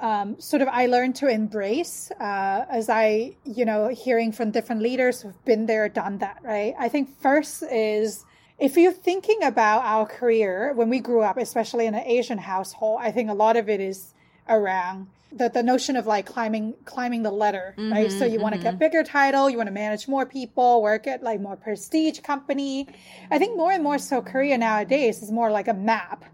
um, 0.00 0.38
sort 0.40 0.62
of 0.62 0.68
I 0.68 0.86
learned 0.86 1.16
to 1.16 1.28
embrace 1.28 2.10
uh, 2.20 2.66
as 2.68 2.88
I, 2.88 3.36
you 3.44 3.64
know, 3.64 3.88
hearing 3.88 4.32
from 4.32 4.50
different 4.50 4.82
leaders 4.82 5.22
who've 5.22 5.44
been 5.44 5.66
there, 5.66 5.88
done 5.88 6.18
that, 6.18 6.38
right? 6.42 6.74
I 6.78 6.88
think 6.88 7.18
first 7.20 7.62
is 7.62 8.24
if 8.58 8.76
you're 8.76 8.92
thinking 8.92 9.42
about 9.42 9.82
our 9.84 10.06
career 10.06 10.72
when 10.74 10.88
we 10.88 11.00
grew 11.00 11.22
up, 11.22 11.36
especially 11.36 11.86
in 11.86 11.94
an 11.94 12.04
Asian 12.06 12.38
household, 12.38 13.00
I 13.02 13.10
think 13.10 13.30
a 13.30 13.34
lot 13.34 13.56
of 13.56 13.68
it 13.68 13.80
is 13.80 14.14
around 14.48 15.08
the, 15.32 15.48
the 15.48 15.62
notion 15.62 15.96
of 15.96 16.06
like 16.06 16.24
climbing 16.24 16.74
climbing 16.84 17.22
the 17.22 17.30
ladder, 17.30 17.74
mm-hmm, 17.76 17.92
right? 17.92 18.10
So 18.10 18.24
you 18.24 18.34
mm-hmm. 18.34 18.42
want 18.42 18.54
to 18.54 18.60
get 18.60 18.78
bigger 18.78 19.02
title, 19.02 19.50
you 19.50 19.56
want 19.56 19.66
to 19.66 19.72
manage 19.72 20.08
more 20.08 20.24
people, 20.24 20.82
work 20.82 21.06
at 21.06 21.22
like 21.22 21.40
more 21.40 21.56
prestige 21.56 22.20
company. 22.20 22.86
I 23.30 23.38
think 23.38 23.56
more 23.56 23.72
and 23.72 23.82
more 23.82 23.98
so 23.98 24.22
career 24.22 24.56
nowadays 24.56 25.22
is 25.22 25.30
more 25.30 25.50
like 25.50 25.68
a 25.68 25.74
map 25.74 26.24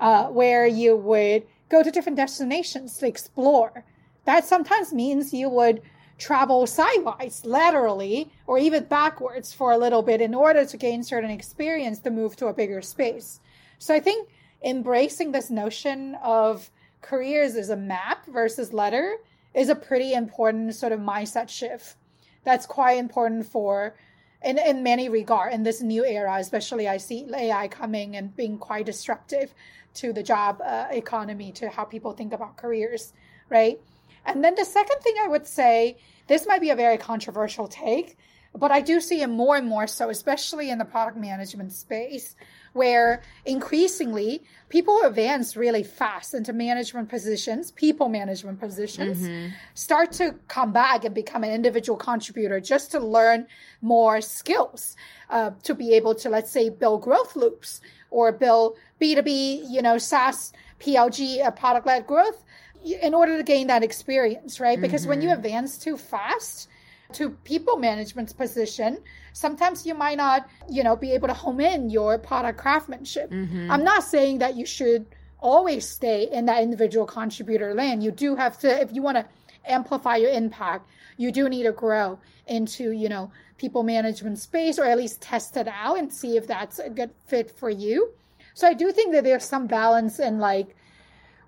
uh, 0.00 0.24
where 0.26 0.66
you 0.66 0.96
would 0.96 1.46
go 1.68 1.82
to 1.82 1.90
different 1.90 2.16
destinations 2.16 2.98
to 2.98 3.06
explore. 3.06 3.84
That 4.24 4.44
sometimes 4.44 4.92
means 4.92 5.32
you 5.32 5.48
would 5.48 5.82
travel 6.18 6.66
sideways, 6.66 7.42
laterally, 7.44 8.30
or 8.46 8.58
even 8.58 8.84
backwards 8.84 9.52
for 9.52 9.72
a 9.72 9.78
little 9.78 10.02
bit 10.02 10.20
in 10.20 10.34
order 10.34 10.64
to 10.64 10.76
gain 10.76 11.02
certain 11.02 11.30
experience 11.30 11.98
to 12.00 12.10
move 12.10 12.36
to 12.36 12.46
a 12.48 12.52
bigger 12.52 12.82
space. 12.82 13.40
So 13.78 13.94
I 13.94 14.00
think 14.00 14.28
embracing 14.62 15.32
this 15.32 15.50
notion 15.50 16.16
of 16.22 16.70
careers 17.00 17.54
as 17.54 17.70
a 17.70 17.76
map 17.76 18.26
versus 18.26 18.72
letter 18.72 19.16
is 19.54 19.68
a 19.68 19.74
pretty 19.74 20.12
important 20.12 20.74
sort 20.74 20.92
of 20.92 21.00
mindset 21.00 21.48
shift. 21.48 21.96
That's 22.44 22.66
quite 22.66 22.98
important 22.98 23.46
for 23.46 23.94
in, 24.42 24.58
in 24.58 24.82
many 24.82 25.08
regard 25.08 25.52
in 25.52 25.62
this 25.62 25.82
new 25.82 26.04
era, 26.04 26.36
especially 26.38 26.88
I 26.88 26.98
see 26.98 27.26
AI 27.34 27.68
coming 27.68 28.16
and 28.16 28.34
being 28.34 28.58
quite 28.58 28.86
disruptive 28.86 29.54
to 29.94 30.12
the 30.12 30.22
job 30.22 30.60
uh, 30.64 30.86
economy, 30.90 31.52
to 31.52 31.68
how 31.68 31.84
people 31.84 32.12
think 32.12 32.32
about 32.32 32.56
careers, 32.56 33.12
right? 33.48 33.80
And 34.24 34.44
then 34.44 34.54
the 34.54 34.64
second 34.64 35.00
thing 35.00 35.14
I 35.22 35.28
would 35.28 35.46
say, 35.46 35.96
this 36.26 36.46
might 36.46 36.60
be 36.60 36.70
a 36.70 36.76
very 36.76 36.98
controversial 36.98 37.66
take, 37.66 38.18
but 38.54 38.70
I 38.70 38.80
do 38.80 39.00
see 39.00 39.22
it 39.22 39.28
more 39.28 39.56
and 39.56 39.66
more 39.66 39.86
so, 39.86 40.10
especially 40.10 40.70
in 40.70 40.78
the 40.78 40.84
product 40.84 41.16
management 41.16 41.72
space, 41.72 42.34
where 42.72 43.22
increasingly 43.44 44.42
people 44.68 45.02
advance 45.02 45.56
really 45.56 45.82
fast 45.82 46.34
into 46.34 46.52
management 46.52 47.08
positions, 47.08 47.70
people 47.72 48.08
management 48.08 48.60
positions, 48.60 49.18
mm-hmm. 49.18 49.52
start 49.74 50.12
to 50.12 50.34
come 50.48 50.72
back 50.72 51.04
and 51.04 51.14
become 51.14 51.44
an 51.44 51.52
individual 51.52 51.96
contributor 51.96 52.60
just 52.60 52.90
to 52.90 53.00
learn 53.00 53.46
more 53.82 54.20
skills 54.20 54.96
uh, 55.30 55.50
to 55.62 55.74
be 55.74 55.94
able 55.94 56.14
to, 56.14 56.28
let's 56.28 56.50
say, 56.50 56.68
build 56.68 57.02
growth 57.02 57.36
loops 57.36 57.80
or 58.10 58.32
build 58.32 58.76
B2B, 59.00 59.64
you 59.68 59.82
know, 59.82 59.98
SaaS, 59.98 60.52
PLG, 60.80 61.44
uh, 61.44 61.50
product 61.50 61.86
led 61.86 62.06
growth 62.06 62.44
in 62.84 63.14
order 63.14 63.36
to 63.36 63.42
gain 63.42 63.66
that 63.66 63.82
experience, 63.82 64.58
right? 64.58 64.80
Because 64.80 65.02
mm-hmm. 65.02 65.10
when 65.10 65.22
you 65.22 65.28
mm-hmm. 65.28 65.38
advance 65.38 65.78
too 65.78 65.96
fast, 65.96 66.68
to 67.14 67.30
people 67.30 67.76
management's 67.76 68.32
position, 68.32 68.98
sometimes 69.32 69.86
you 69.86 69.94
might 69.94 70.16
not, 70.16 70.48
you 70.68 70.82
know, 70.82 70.96
be 70.96 71.12
able 71.12 71.28
to 71.28 71.34
home 71.34 71.60
in 71.60 71.90
your 71.90 72.18
product 72.18 72.58
craftsmanship. 72.58 73.30
Mm-hmm. 73.30 73.70
I'm 73.70 73.84
not 73.84 74.04
saying 74.04 74.38
that 74.38 74.56
you 74.56 74.66
should 74.66 75.06
always 75.38 75.88
stay 75.88 76.28
in 76.30 76.46
that 76.46 76.62
individual 76.62 77.06
contributor 77.06 77.74
lane. 77.74 78.00
You 78.00 78.10
do 78.10 78.36
have 78.36 78.58
to, 78.60 78.80
if 78.80 78.92
you 78.92 79.02
want 79.02 79.16
to 79.16 79.26
amplify 79.64 80.16
your 80.16 80.30
impact, 80.30 80.88
you 81.16 81.32
do 81.32 81.48
need 81.48 81.64
to 81.64 81.72
grow 81.72 82.18
into, 82.46 82.92
you 82.92 83.08
know, 83.08 83.30
people 83.58 83.82
management 83.82 84.38
space 84.38 84.78
or 84.78 84.84
at 84.84 84.96
least 84.96 85.20
test 85.20 85.56
it 85.56 85.68
out 85.68 85.98
and 85.98 86.12
see 86.12 86.36
if 86.36 86.46
that's 86.46 86.78
a 86.78 86.88
good 86.88 87.10
fit 87.26 87.50
for 87.50 87.68
you. 87.68 88.10
So 88.54 88.66
I 88.66 88.74
do 88.74 88.90
think 88.90 89.12
that 89.12 89.24
there's 89.24 89.44
some 89.44 89.66
balance 89.66 90.18
in 90.18 90.38
like 90.38 90.74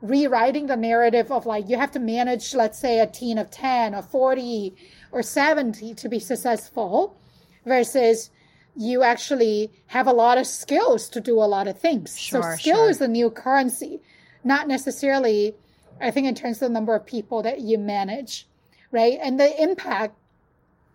rewriting 0.02 0.66
the 0.66 0.76
narrative 0.76 1.30
of 1.30 1.46
like 1.46 1.68
you 1.68 1.78
have 1.78 1.92
to 1.92 1.98
manage, 1.98 2.54
let's 2.54 2.78
say, 2.78 2.98
a 2.98 3.06
team 3.06 3.38
of 3.38 3.50
10 3.50 3.94
or 3.94 4.02
40 4.02 4.74
or 5.12 5.22
70 5.22 5.94
to 5.94 6.08
be 6.08 6.18
successful 6.18 7.16
versus 7.64 8.30
you 8.74 9.02
actually 9.02 9.70
have 9.88 10.06
a 10.06 10.12
lot 10.12 10.38
of 10.38 10.46
skills 10.46 11.08
to 11.10 11.20
do 11.20 11.38
a 11.38 11.44
lot 11.44 11.68
of 11.68 11.78
things. 11.78 12.18
Sure, 12.18 12.42
so 12.42 12.56
skill 12.56 12.76
sure. 12.76 12.90
is 12.90 12.98
the 12.98 13.08
new 13.08 13.30
currency, 13.30 14.00
not 14.42 14.66
necessarily, 14.66 15.54
I 16.00 16.10
think, 16.10 16.26
in 16.26 16.34
terms 16.34 16.56
of 16.56 16.68
the 16.68 16.72
number 16.72 16.94
of 16.94 17.04
people 17.04 17.42
that 17.42 17.60
you 17.60 17.78
manage, 17.78 18.48
right? 18.90 19.18
And 19.22 19.38
the 19.38 19.62
impact 19.62 20.16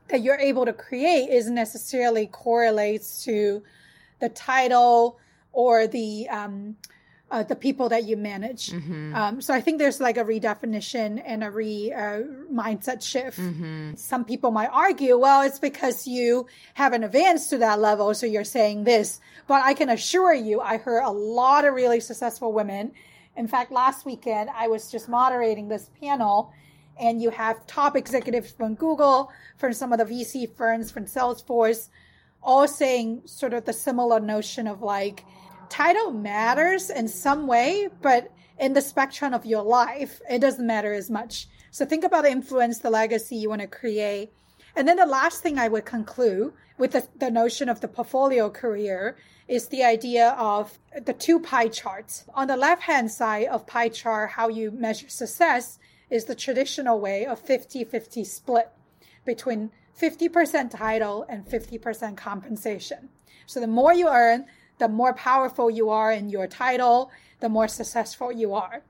that 0.10 0.22
you're 0.22 0.40
able 0.40 0.66
to 0.66 0.74
create 0.74 1.30
is 1.30 1.50
necessarily 1.50 2.26
correlates 2.28 3.24
to 3.26 3.62
the 4.20 4.30
title 4.30 5.20
or 5.52 5.86
the 5.86 6.28
um, 6.30 6.78
uh, 7.30 7.44
the 7.44 7.56
people 7.56 7.90
that 7.90 8.06
you 8.06 8.16
manage. 8.16 8.72
Mm-hmm. 8.72 9.16
Um, 9.16 9.42
so 9.42 9.54
I 9.54 9.60
think 9.60 9.80
there's 9.80 10.00
like 10.00 10.18
a 10.18 10.24
redefinition 10.24 11.22
and 11.26 11.44
a 11.44 11.52
re 11.52 11.92
uh, 11.92 12.22
mindset 12.52 13.04
shift. 13.04 13.40
Mm-hmm. 13.40 13.96
Some 13.96 14.24
people 14.24 14.52
might 14.52 14.70
argue, 14.72 15.18
well, 15.18 15.42
it's 15.42 15.60
because 15.60 16.08
you 16.08 16.48
haven't 16.74 17.04
advanced 17.04 17.50
to 17.50 17.58
that 17.60 17.80
level, 17.80 18.14
so 18.14 18.26
you're 18.26 18.44
saying 18.44 18.86
this. 18.86 19.20
But 19.48 19.64
I 19.64 19.74
can 19.74 19.90
assure 19.90 20.34
you, 20.34 20.62
I 20.62 20.78
heard 20.78 21.04
a 21.04 21.12
lot 21.12 21.66
of 21.66 21.74
really 21.74 22.00
successful 22.00 22.54
women. 22.54 22.94
In 23.36 23.48
fact, 23.48 23.72
last 23.72 24.06
weekend 24.06 24.50
I 24.50 24.68
was 24.68 24.90
just 24.90 25.10
moderating 25.10 25.68
this 25.68 25.90
panel, 26.00 26.54
and 27.00 27.22
you 27.22 27.30
have 27.30 27.68
top 27.68 27.96
executives 27.96 28.52
from 28.52 28.76
Google, 28.76 29.32
from 29.58 29.74
some 29.74 29.92
of 29.92 30.00
the 30.00 30.06
VC 30.06 30.50
firms, 30.56 30.92
from 30.92 31.06
Salesforce, 31.06 31.90
all 32.42 32.68
saying 32.68 33.24
sort 33.26 33.54
of 33.54 33.66
the 33.66 33.74
similar 33.74 34.20
notion 34.20 34.68
of 34.68 34.82
like 34.82 35.26
title 35.70 36.12
matters 36.12 36.90
in 36.90 37.08
some 37.08 37.48
way, 37.48 37.90
but 38.02 38.32
in 38.60 38.74
the 38.74 38.82
spectrum 38.82 39.34
of 39.34 39.46
your 39.46 39.64
life, 39.64 40.22
it 40.30 40.40
doesn't 40.40 40.66
matter 40.66 40.94
as 40.94 41.10
much. 41.10 41.48
So 41.72 41.86
think 41.86 42.04
about 42.04 42.24
the 42.24 42.32
influence, 42.32 42.80
the 42.80 42.90
legacy 42.90 43.36
you 43.36 43.50
want 43.50 43.62
to 43.62 43.68
create. 43.68 44.32
And 44.76 44.88
then 44.88 44.98
the 44.98 45.06
last 45.06 45.42
thing 45.42 45.58
I 45.58 45.68
would 45.68 45.86
conclude 45.86 46.54
with 46.78 46.92
the, 46.92 47.08
the 47.18 47.32
notion 47.32 47.70
of 47.70 47.82
the 47.82 47.88
portfolio 47.88 48.50
career 48.50 49.18
is 49.48 49.68
the 49.68 49.84
idea 49.84 50.36
of 50.38 50.78
the 51.06 51.14
two 51.14 51.40
pie 51.40 51.68
charts. 51.68 52.26
On 52.34 52.48
the 52.48 52.58
left 52.58 52.84
hand 52.84 53.12
side 53.12 53.48
of 53.48 53.66
pie 53.66 53.90
chart, 53.90 54.32
how 54.32 54.50
you 54.50 54.72
measure 54.72 55.10
success 55.10 55.80
is 56.10 56.26
the 56.26 56.36
traditional 56.36 57.00
way 57.00 57.26
of 57.26 57.40
50 57.40 57.84
50 57.84 58.24
split 58.24 58.70
between 59.26 59.72
50% 60.00 60.72
title 60.72 61.26
and 61.28 61.46
50% 61.46 62.16
compensation. 62.16 63.10
So 63.46 63.60
the 63.60 63.68
more 63.68 63.94
you 63.94 64.08
earn, 64.10 64.46
the 64.80 64.88
more 64.88 65.14
powerful 65.14 65.70
you 65.70 65.90
are 65.90 66.12
in 66.12 66.30
your 66.30 66.48
title, 66.48 67.12
the 67.40 67.50
more 67.50 67.68
successful 67.68 68.32
you 68.32 68.54
are. 68.54 68.84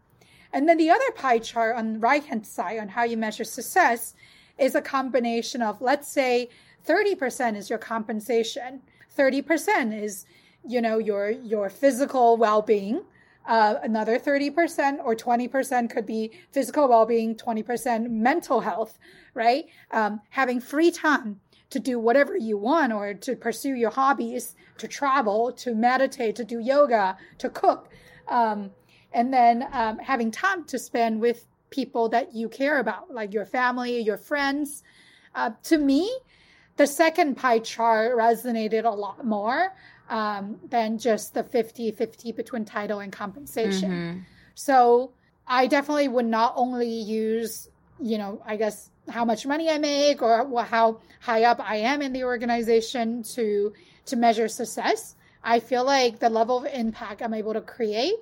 And 0.53 0.67
then 0.67 0.77
the 0.77 0.89
other 0.89 1.11
pie 1.15 1.39
chart 1.39 1.75
on 1.75 1.93
the 1.93 1.99
right 1.99 2.23
hand 2.23 2.45
side 2.45 2.79
on 2.79 2.89
how 2.89 3.03
you 3.03 3.17
measure 3.17 3.43
success 3.43 4.13
is 4.57 4.75
a 4.75 4.81
combination 4.81 5.61
of, 5.61 5.81
let's 5.81 6.07
say, 6.07 6.49
30% 6.87 7.57
is 7.57 7.69
your 7.69 7.79
compensation, 7.79 8.81
30% 9.17 10.01
is, 10.01 10.25
you 10.65 10.81
know, 10.81 10.97
your, 10.97 11.29
your 11.29 11.69
physical 11.69 12.37
well 12.37 12.61
being. 12.61 13.03
Uh, 13.45 13.75
another 13.81 14.19
30% 14.19 14.97
or 15.05 15.15
20% 15.15 15.89
could 15.89 16.05
be 16.05 16.31
physical 16.51 16.89
well-being 16.89 17.33
20% 17.33 18.09
mental 18.09 18.59
health 18.59 18.99
right 19.33 19.67
um, 19.91 20.19
having 20.31 20.59
free 20.59 20.91
time 20.91 21.39
to 21.69 21.79
do 21.79 21.99
whatever 21.99 22.35
you 22.37 22.57
want 22.57 22.93
or 22.93 23.13
to 23.13 23.35
pursue 23.35 23.75
your 23.75 23.89
hobbies, 23.89 24.55
to 24.77 24.87
travel, 24.87 25.51
to 25.51 25.75
meditate, 25.75 26.35
to 26.37 26.43
do 26.43 26.59
yoga, 26.59 27.17
to 27.39 27.49
cook. 27.49 27.89
Um, 28.27 28.71
and 29.13 29.33
then 29.33 29.67
um, 29.71 29.99
having 29.99 30.31
time 30.31 30.63
to 30.65 30.79
spend 30.79 31.21
with 31.21 31.45
people 31.69 32.09
that 32.09 32.33
you 32.33 32.49
care 32.49 32.79
about, 32.79 33.11
like 33.11 33.33
your 33.33 33.45
family, 33.45 33.99
your 33.99 34.17
friends. 34.17 34.83
Uh, 35.35 35.51
to 35.63 35.77
me, 35.77 36.09
the 36.77 36.87
second 36.87 37.35
pie 37.35 37.59
chart 37.59 38.15
resonated 38.15 38.85
a 38.85 38.89
lot 38.89 39.25
more 39.25 39.73
um, 40.09 40.57
than 40.69 40.97
just 40.97 41.33
the 41.33 41.43
50 41.43 41.91
50 41.91 42.31
between 42.31 42.65
title 42.65 42.99
and 42.99 43.11
compensation. 43.11 43.91
Mm-hmm. 43.91 44.19
So 44.55 45.11
I 45.47 45.67
definitely 45.67 46.07
would 46.07 46.25
not 46.25 46.53
only 46.55 46.89
use, 46.89 47.69
you 48.01 48.17
know, 48.17 48.41
I 48.45 48.55
guess 48.55 48.89
how 49.09 49.25
much 49.25 49.45
money 49.45 49.69
I 49.69 49.77
make 49.77 50.21
or 50.21 50.63
how 50.63 50.99
high 51.21 51.43
up 51.43 51.59
I 51.59 51.77
am 51.77 52.01
in 52.01 52.13
the 52.13 52.23
organization 52.23 53.23
to 53.35 53.73
to 54.05 54.15
measure 54.15 54.47
success. 54.47 55.15
I 55.43 55.59
feel 55.59 55.85
like 55.85 56.19
the 56.19 56.29
level 56.29 56.57
of 56.59 56.65
impact 56.65 57.21
I'm 57.21 57.33
able 57.33 57.53
to 57.53 57.61
create, 57.61 58.15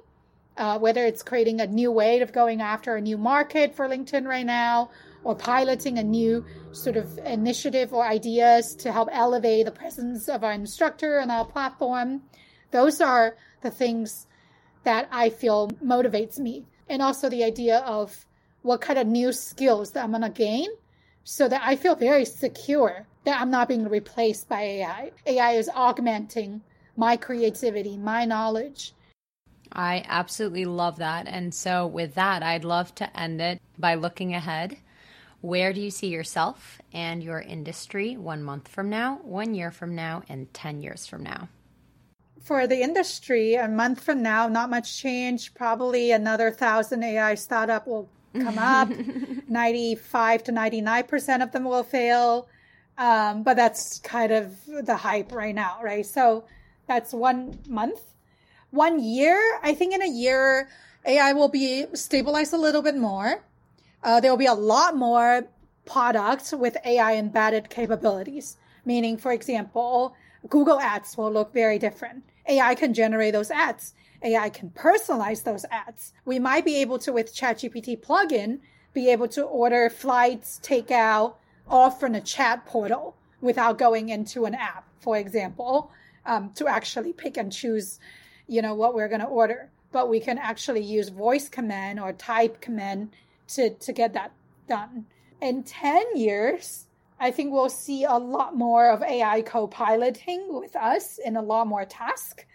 uh, 0.57 0.79
whether 0.79 1.05
it's 1.05 1.23
creating 1.23 1.61
a 1.61 1.67
new 1.67 1.91
way 1.91 2.19
of 2.21 2.33
going 2.33 2.61
after 2.61 2.95
a 2.95 3.01
new 3.01 3.17
market 3.17 3.75
for 3.75 3.87
LinkedIn 3.87 4.25
right 4.25 4.45
now, 4.45 4.89
or 5.23 5.35
piloting 5.35 5.97
a 5.97 6.03
new 6.03 6.45
sort 6.71 6.97
of 6.97 7.17
initiative 7.19 7.93
or 7.93 8.05
ideas 8.05 8.75
to 8.75 8.91
help 8.91 9.09
elevate 9.11 9.65
the 9.65 9.71
presence 9.71 10.27
of 10.27 10.43
our 10.43 10.51
instructor 10.51 11.19
on 11.19 11.31
our 11.31 11.45
platform. 11.45 12.21
Those 12.71 13.01
are 13.01 13.35
the 13.61 13.71
things 13.71 14.27
that 14.83 15.07
I 15.11 15.29
feel 15.29 15.69
motivates 15.83 16.37
me. 16.37 16.65
And 16.87 17.01
also 17.01 17.29
the 17.29 17.43
idea 17.43 17.79
of 17.79 18.25
what 18.65 18.81
kind 18.81 18.97
of 18.97 19.05
new 19.05 19.31
skills 19.31 19.91
that 19.91 20.03
I'm 20.03 20.09
going 20.09 20.23
to 20.23 20.29
gain 20.29 20.67
so 21.23 21.47
that 21.47 21.61
I 21.63 21.75
feel 21.75 21.95
very 21.95 22.25
secure 22.25 23.05
that 23.23 23.39
I'm 23.39 23.51
not 23.51 23.67
being 23.67 23.87
replaced 23.87 24.49
by 24.49 24.61
AI. 24.61 25.11
AI 25.27 25.51
is 25.51 25.69
augmenting 25.73 26.61
my 26.97 27.15
creativity, 27.15 27.95
my 27.95 28.25
knowledge. 28.25 28.93
I 29.71 30.03
absolutely 30.07 30.65
love 30.65 30.97
that. 30.97 31.27
And 31.27 31.53
so, 31.53 31.85
with 31.85 32.15
that, 32.15 32.41
I'd 32.41 32.63
love 32.63 32.95
to 32.95 33.19
end 33.19 33.39
it 33.39 33.61
by 33.77 33.95
looking 33.95 34.33
ahead. 34.33 34.77
Where 35.41 35.71
do 35.71 35.79
you 35.79 35.91
see 35.91 36.07
yourself 36.07 36.81
and 36.91 37.23
your 37.23 37.41
industry 37.41 38.17
one 38.17 38.41
month 38.41 38.67
from 38.67 38.89
now, 38.89 39.19
one 39.21 39.53
year 39.53 39.69
from 39.69 39.93
now, 39.93 40.23
and 40.27 40.51
10 40.55 40.81
years 40.81 41.05
from 41.05 41.21
now? 41.21 41.49
For 42.41 42.65
the 42.65 42.81
industry, 42.81 43.55
a 43.55 43.67
month 43.67 44.01
from 44.01 44.23
now, 44.23 44.47
not 44.47 44.71
much 44.71 44.97
change. 44.97 45.53
Probably 45.53 46.11
another 46.11 46.49
thousand 46.49 47.03
AI 47.03 47.35
startup 47.35 47.85
will 47.85 48.09
come 48.41 48.57
up. 48.57 48.89
95 49.47 50.43
to 50.43 50.51
99% 50.51 51.43
of 51.43 51.51
them 51.51 51.63
will 51.63 51.83
fail. 51.83 52.47
Um, 52.97 53.43
but 53.43 53.55
that's 53.55 53.99
kind 53.99 54.31
of 54.31 54.55
the 54.65 54.95
hype 54.95 55.31
right 55.31 55.53
now, 55.53 55.79
right? 55.83 56.05
So 56.05 56.45
that's 56.87 57.13
one 57.13 57.59
month. 57.67 57.99
One 58.71 58.99
year, 58.99 59.59
I 59.63 59.73
think 59.73 59.93
in 59.93 60.01
a 60.01 60.09
year, 60.09 60.69
AI 61.05 61.33
will 61.33 61.49
be 61.49 61.85
stabilized 61.93 62.53
a 62.53 62.57
little 62.57 62.81
bit 62.81 62.97
more. 62.97 63.43
Uh, 64.03 64.19
there 64.19 64.31
will 64.31 64.37
be 64.37 64.45
a 64.45 64.53
lot 64.53 64.95
more 64.95 65.47
products 65.85 66.51
with 66.53 66.77
AI 66.85 67.15
embedded 67.15 67.69
capabilities. 67.69 68.57
Meaning, 68.85 69.17
for 69.17 69.31
example, 69.31 70.15
Google 70.49 70.79
Ads 70.79 71.17
will 71.17 71.31
look 71.31 71.53
very 71.53 71.79
different. 71.79 72.23
AI 72.47 72.75
can 72.75 72.93
generate 72.93 73.33
those 73.33 73.49
ads. 73.49 73.93
AI 74.23 74.49
can 74.49 74.69
personalize 74.71 75.43
those 75.43 75.65
ads. 75.71 76.13
We 76.25 76.39
might 76.39 76.65
be 76.65 76.77
able 76.77 76.99
to, 76.99 77.13
with 77.13 77.35
ChatGPT 77.35 78.01
plugin, 78.01 78.59
be 78.93 79.09
able 79.09 79.27
to 79.29 79.43
order 79.43 79.89
flights, 79.89 80.59
takeout, 80.63 81.35
all 81.67 81.91
from 81.91 82.15
a 82.15 82.21
chat 82.21 82.65
portal 82.65 83.15
without 83.41 83.77
going 83.77 84.09
into 84.09 84.45
an 84.45 84.55
app, 84.55 84.87
for 84.99 85.17
example, 85.17 85.91
um, 86.25 86.51
to 86.55 86.67
actually 86.67 87.13
pick 87.13 87.37
and 87.37 87.51
choose, 87.51 87.99
you 88.47 88.61
know, 88.61 88.73
what 88.73 88.95
we're 88.95 89.09
going 89.09 89.21
to 89.21 89.27
order. 89.27 89.69
But 89.91 90.09
we 90.09 90.19
can 90.19 90.37
actually 90.37 90.83
use 90.83 91.09
voice 91.09 91.49
command 91.49 91.99
or 91.99 92.13
type 92.13 92.61
command 92.61 93.15
to, 93.49 93.69
to 93.71 93.93
get 93.93 94.13
that 94.13 94.31
done. 94.67 95.05
In 95.41 95.63
10 95.63 96.15
years, 96.17 96.87
I 97.19 97.31
think 97.31 97.53
we'll 97.53 97.69
see 97.69 98.03
a 98.03 98.17
lot 98.17 98.55
more 98.55 98.89
of 98.89 99.01
AI 99.01 99.41
co-piloting 99.41 100.47
with 100.49 100.75
us 100.75 101.17
in 101.17 101.35
a 101.35 101.41
lot 101.41 101.67
more 101.67 101.85
tasks 101.85 102.45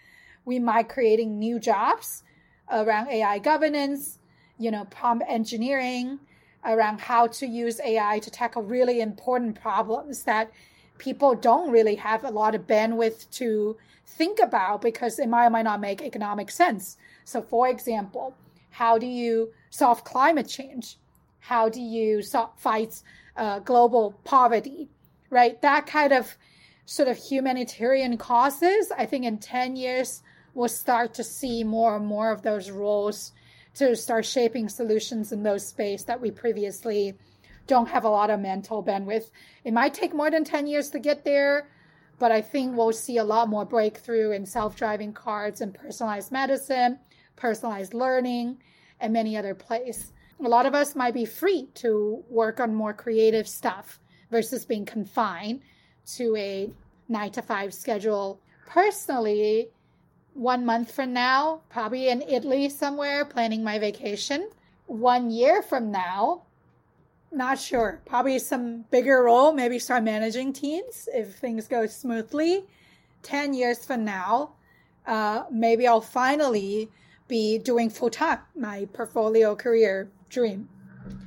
we 0.45 0.59
might 0.59 0.89
creating 0.89 1.39
new 1.39 1.59
jobs 1.59 2.23
around 2.71 3.09
AI 3.09 3.39
governance, 3.39 4.19
you 4.57 4.71
know, 4.71 4.85
prompt 4.85 5.25
engineering, 5.27 6.19
around 6.65 6.99
how 6.99 7.27
to 7.27 7.45
use 7.45 7.79
AI 7.81 8.19
to 8.19 8.29
tackle 8.29 8.63
really 8.63 9.01
important 9.01 9.59
problems 9.59 10.23
that 10.23 10.51
people 10.97 11.33
don't 11.33 11.71
really 11.71 11.95
have 11.95 12.23
a 12.23 12.29
lot 12.29 12.53
of 12.53 12.67
bandwidth 12.67 13.29
to 13.31 13.75
think 14.05 14.39
about 14.39 14.81
because 14.81 15.17
it 15.17 15.27
might 15.27 15.47
or 15.47 15.49
might 15.49 15.63
not 15.63 15.79
make 15.79 16.01
economic 16.01 16.51
sense. 16.51 16.97
So, 17.25 17.41
for 17.41 17.67
example, 17.67 18.35
how 18.69 18.97
do 18.97 19.07
you 19.07 19.51
solve 19.69 20.03
climate 20.03 20.47
change? 20.47 20.97
How 21.39 21.69
do 21.69 21.81
you 21.81 22.21
solve, 22.21 22.51
fight 22.57 23.01
uh, 23.35 23.59
global 23.59 24.13
poverty? 24.23 24.89
Right? 25.29 25.59
That 25.61 25.87
kind 25.87 26.13
of 26.13 26.37
sort 26.85 27.07
of 27.07 27.17
humanitarian 27.17 28.17
causes, 28.17 28.91
I 28.95 29.05
think 29.05 29.25
in 29.25 29.37
10 29.37 29.75
years, 29.75 30.21
we'll 30.53 30.67
start 30.67 31.13
to 31.15 31.23
see 31.23 31.63
more 31.63 31.95
and 31.95 32.05
more 32.05 32.31
of 32.31 32.41
those 32.41 32.69
roles 32.69 33.31
to 33.75 33.95
start 33.95 34.25
shaping 34.25 34.67
solutions 34.67 35.31
in 35.31 35.43
those 35.43 35.65
space 35.65 36.03
that 36.03 36.19
we 36.19 36.31
previously 36.31 37.13
don't 37.67 37.87
have 37.87 38.03
a 38.03 38.09
lot 38.09 38.29
of 38.29 38.39
mental 38.39 38.83
bandwidth. 38.83 39.29
It 39.63 39.73
might 39.73 39.93
take 39.93 40.13
more 40.13 40.29
than 40.29 40.43
10 40.43 40.67
years 40.67 40.89
to 40.89 40.99
get 40.99 41.23
there, 41.23 41.69
but 42.19 42.31
I 42.31 42.41
think 42.41 42.75
we'll 42.75 42.91
see 42.91 43.17
a 43.17 43.23
lot 43.23 43.49
more 43.49 43.65
breakthrough 43.65 44.31
in 44.31 44.45
self-driving 44.45 45.13
cars 45.13 45.61
and 45.61 45.73
personalized 45.73 46.31
medicine, 46.31 46.99
personalized 47.35 47.93
learning, 47.93 48.61
and 48.99 49.13
many 49.13 49.37
other 49.37 49.55
places. 49.55 50.11
A 50.43 50.47
lot 50.47 50.65
of 50.65 50.73
us 50.73 50.95
might 50.95 51.13
be 51.13 51.25
free 51.25 51.67
to 51.75 52.23
work 52.29 52.59
on 52.59 52.73
more 52.73 52.93
creative 52.93 53.47
stuff 53.47 53.99
versus 54.31 54.65
being 54.65 54.85
confined 54.85 55.61
to 56.15 56.35
a 56.35 56.71
nine 57.07 57.31
to 57.31 57.41
five 57.41 57.73
schedule. 57.73 58.41
Personally, 58.65 59.69
one 60.33 60.65
month 60.65 60.91
from 60.91 61.13
now, 61.13 61.61
probably 61.69 62.09
in 62.09 62.21
Italy 62.21 62.69
somewhere, 62.69 63.25
planning 63.25 63.63
my 63.63 63.79
vacation. 63.79 64.49
One 64.87 65.29
year 65.29 65.61
from 65.61 65.91
now, 65.91 66.43
not 67.31 67.59
sure. 67.59 68.01
Probably 68.05 68.39
some 68.39 68.85
bigger 68.91 69.23
role, 69.23 69.53
maybe 69.53 69.79
start 69.79 70.03
managing 70.03 70.53
teams 70.53 71.07
if 71.13 71.35
things 71.35 71.67
go 71.67 71.85
smoothly. 71.85 72.65
10 73.23 73.53
years 73.53 73.85
from 73.85 74.03
now, 74.03 74.53
uh, 75.05 75.43
maybe 75.51 75.87
I'll 75.87 76.01
finally 76.01 76.89
be 77.27 77.57
doing 77.57 77.89
full 77.89 78.09
time, 78.09 78.39
my 78.55 78.87
portfolio 78.93 79.55
career 79.55 80.09
dream. 80.29 80.67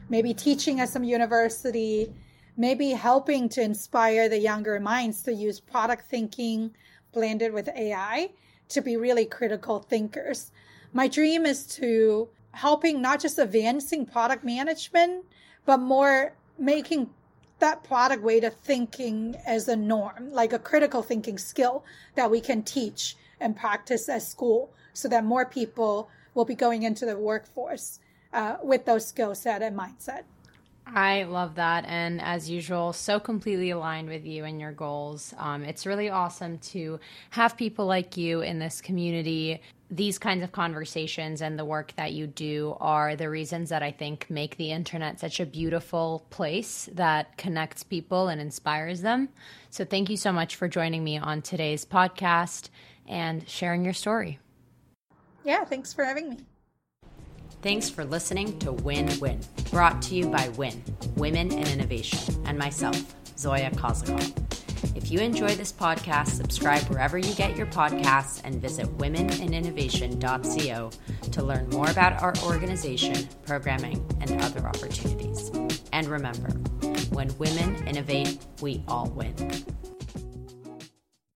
Maybe 0.09 0.34
teaching 0.34 0.80
at 0.80 0.90
some 0.90 1.05
university, 1.05 2.12
maybe 2.57 2.90
helping 2.90 3.48
to 3.50 3.62
inspire 3.62 4.28
the 4.28 4.38
younger 4.38 4.78
minds 4.80 5.22
to 5.22 5.32
use 5.32 5.61
product 5.61 6.07
thinking 6.07 6.70
blended 7.12 7.52
with 7.52 7.68
AI 7.68 8.30
to 8.68 8.80
be 8.80 8.96
really 8.96 9.24
critical 9.26 9.80
thinkers. 9.80 10.50
My 10.92 11.08
dream 11.08 11.46
is 11.46 11.66
to 11.76 12.28
helping 12.52 13.02
not 13.02 13.20
just 13.20 13.38
advancing 13.38 14.06
product 14.06 14.44
management, 14.44 15.24
but 15.66 15.78
more 15.78 16.34
making 16.58 17.10
that 17.58 17.82
product 17.82 18.22
way 18.22 18.40
to 18.40 18.50
thinking 18.50 19.36
as 19.46 19.68
a 19.68 19.76
norm, 19.76 20.30
like 20.32 20.52
a 20.52 20.58
critical 20.58 21.02
thinking 21.02 21.38
skill 21.38 21.84
that 22.14 22.30
we 22.30 22.40
can 22.40 22.62
teach 22.62 23.16
and 23.40 23.56
practice 23.56 24.08
at 24.08 24.22
school 24.22 24.72
so 24.92 25.08
that 25.08 25.24
more 25.24 25.46
people 25.46 26.08
will 26.34 26.44
be 26.44 26.54
going 26.54 26.82
into 26.82 27.06
the 27.06 27.16
workforce 27.16 28.00
uh, 28.32 28.56
with 28.62 28.84
those 28.84 29.06
skill 29.06 29.34
set 29.34 29.62
and 29.62 29.76
mindset. 29.76 30.22
I 30.87 31.22
love 31.24 31.55
that. 31.55 31.85
And 31.87 32.20
as 32.20 32.51
usual, 32.51 32.93
so 32.93 33.18
completely 33.18 33.70
aligned 33.70 34.09
with 34.09 34.24
you 34.26 34.45
and 34.45 34.61
your 34.61 34.72
goals. 34.72 35.32
Um, 35.39 35.64
it's 35.64 35.87
really 35.87 36.11
awesome 36.11 36.59
to 36.59 37.01
have 37.30 37.57
people 37.57 37.87
like 37.87 38.16
you 38.16 38.43
in 38.43 38.59
this 38.59 38.80
community. 38.80 39.62
These 39.91 40.18
kinds 40.18 40.43
of 40.45 40.53
conversations 40.53 41.41
and 41.41 41.59
the 41.59 41.64
work 41.64 41.95
that 41.97 42.12
you 42.12 42.26
do 42.26 42.76
are 42.80 43.16
the 43.16 43.30
reasons 43.30 43.70
that 43.70 43.82
I 43.82 43.93
think 43.93 44.28
make 44.28 44.57
the 44.57 44.72
internet 44.72 45.20
such 45.20 45.41
a 45.41 45.47
beautiful 45.47 46.26
place 46.30 46.89
that 46.93 47.37
connects 47.39 47.82
people 47.82 48.28
and 48.28 48.41
inspires 48.41 49.01
them. 49.01 49.30
So, 49.70 49.85
thank 49.85 50.11
you 50.11 50.16
so 50.16 50.32
much 50.32 50.57
for 50.57 50.68
joining 50.68 51.03
me 51.03 51.18
on 51.18 51.43
today's 51.43 51.85
podcast 51.85 52.68
and 53.07 53.49
sharing 53.49 53.85
your 53.85 53.95
story. 53.95 54.39
Yeah, 55.45 55.64
thanks 55.64 55.93
for 55.93 56.05
having 56.05 56.30
me. 56.30 56.39
Thanks 57.64 57.88
for 57.88 58.04
listening 58.04 58.58
to 58.58 58.72
Win 58.72 59.08
Win, 59.20 59.40
brought 59.70 60.02
to 60.02 60.14
you 60.14 60.28
by 60.28 60.50
WIN, 60.50 60.84
Women 61.16 61.50
in 61.50 61.66
Innovation, 61.66 62.44
and 62.44 62.58
myself, 62.58 62.94
Zoia 63.38 63.74
Kozakov. 63.74 64.94
If 64.94 65.10
you 65.10 65.20
enjoy 65.20 65.54
this 65.54 65.72
podcast, 65.72 66.28
subscribe 66.32 66.82
wherever 66.90 67.16
you 67.16 67.32
get 67.36 67.56
your 67.56 67.64
podcasts 67.68 68.42
and 68.44 68.60
visit 68.60 68.86
womenininnovation.co 68.98 70.90
to 71.30 71.42
learn 71.42 71.70
more 71.70 71.88
about 71.88 72.22
our 72.22 72.34
organization, 72.44 73.26
programming, 73.46 74.06
and 74.20 74.42
other 74.42 74.66
opportunities. 74.66 75.48
And 75.90 76.06
remember, 76.06 76.50
when 77.14 77.34
women 77.38 77.76
innovate, 77.88 78.44
we 78.60 78.84
all 78.88 79.08
win. 79.08 79.34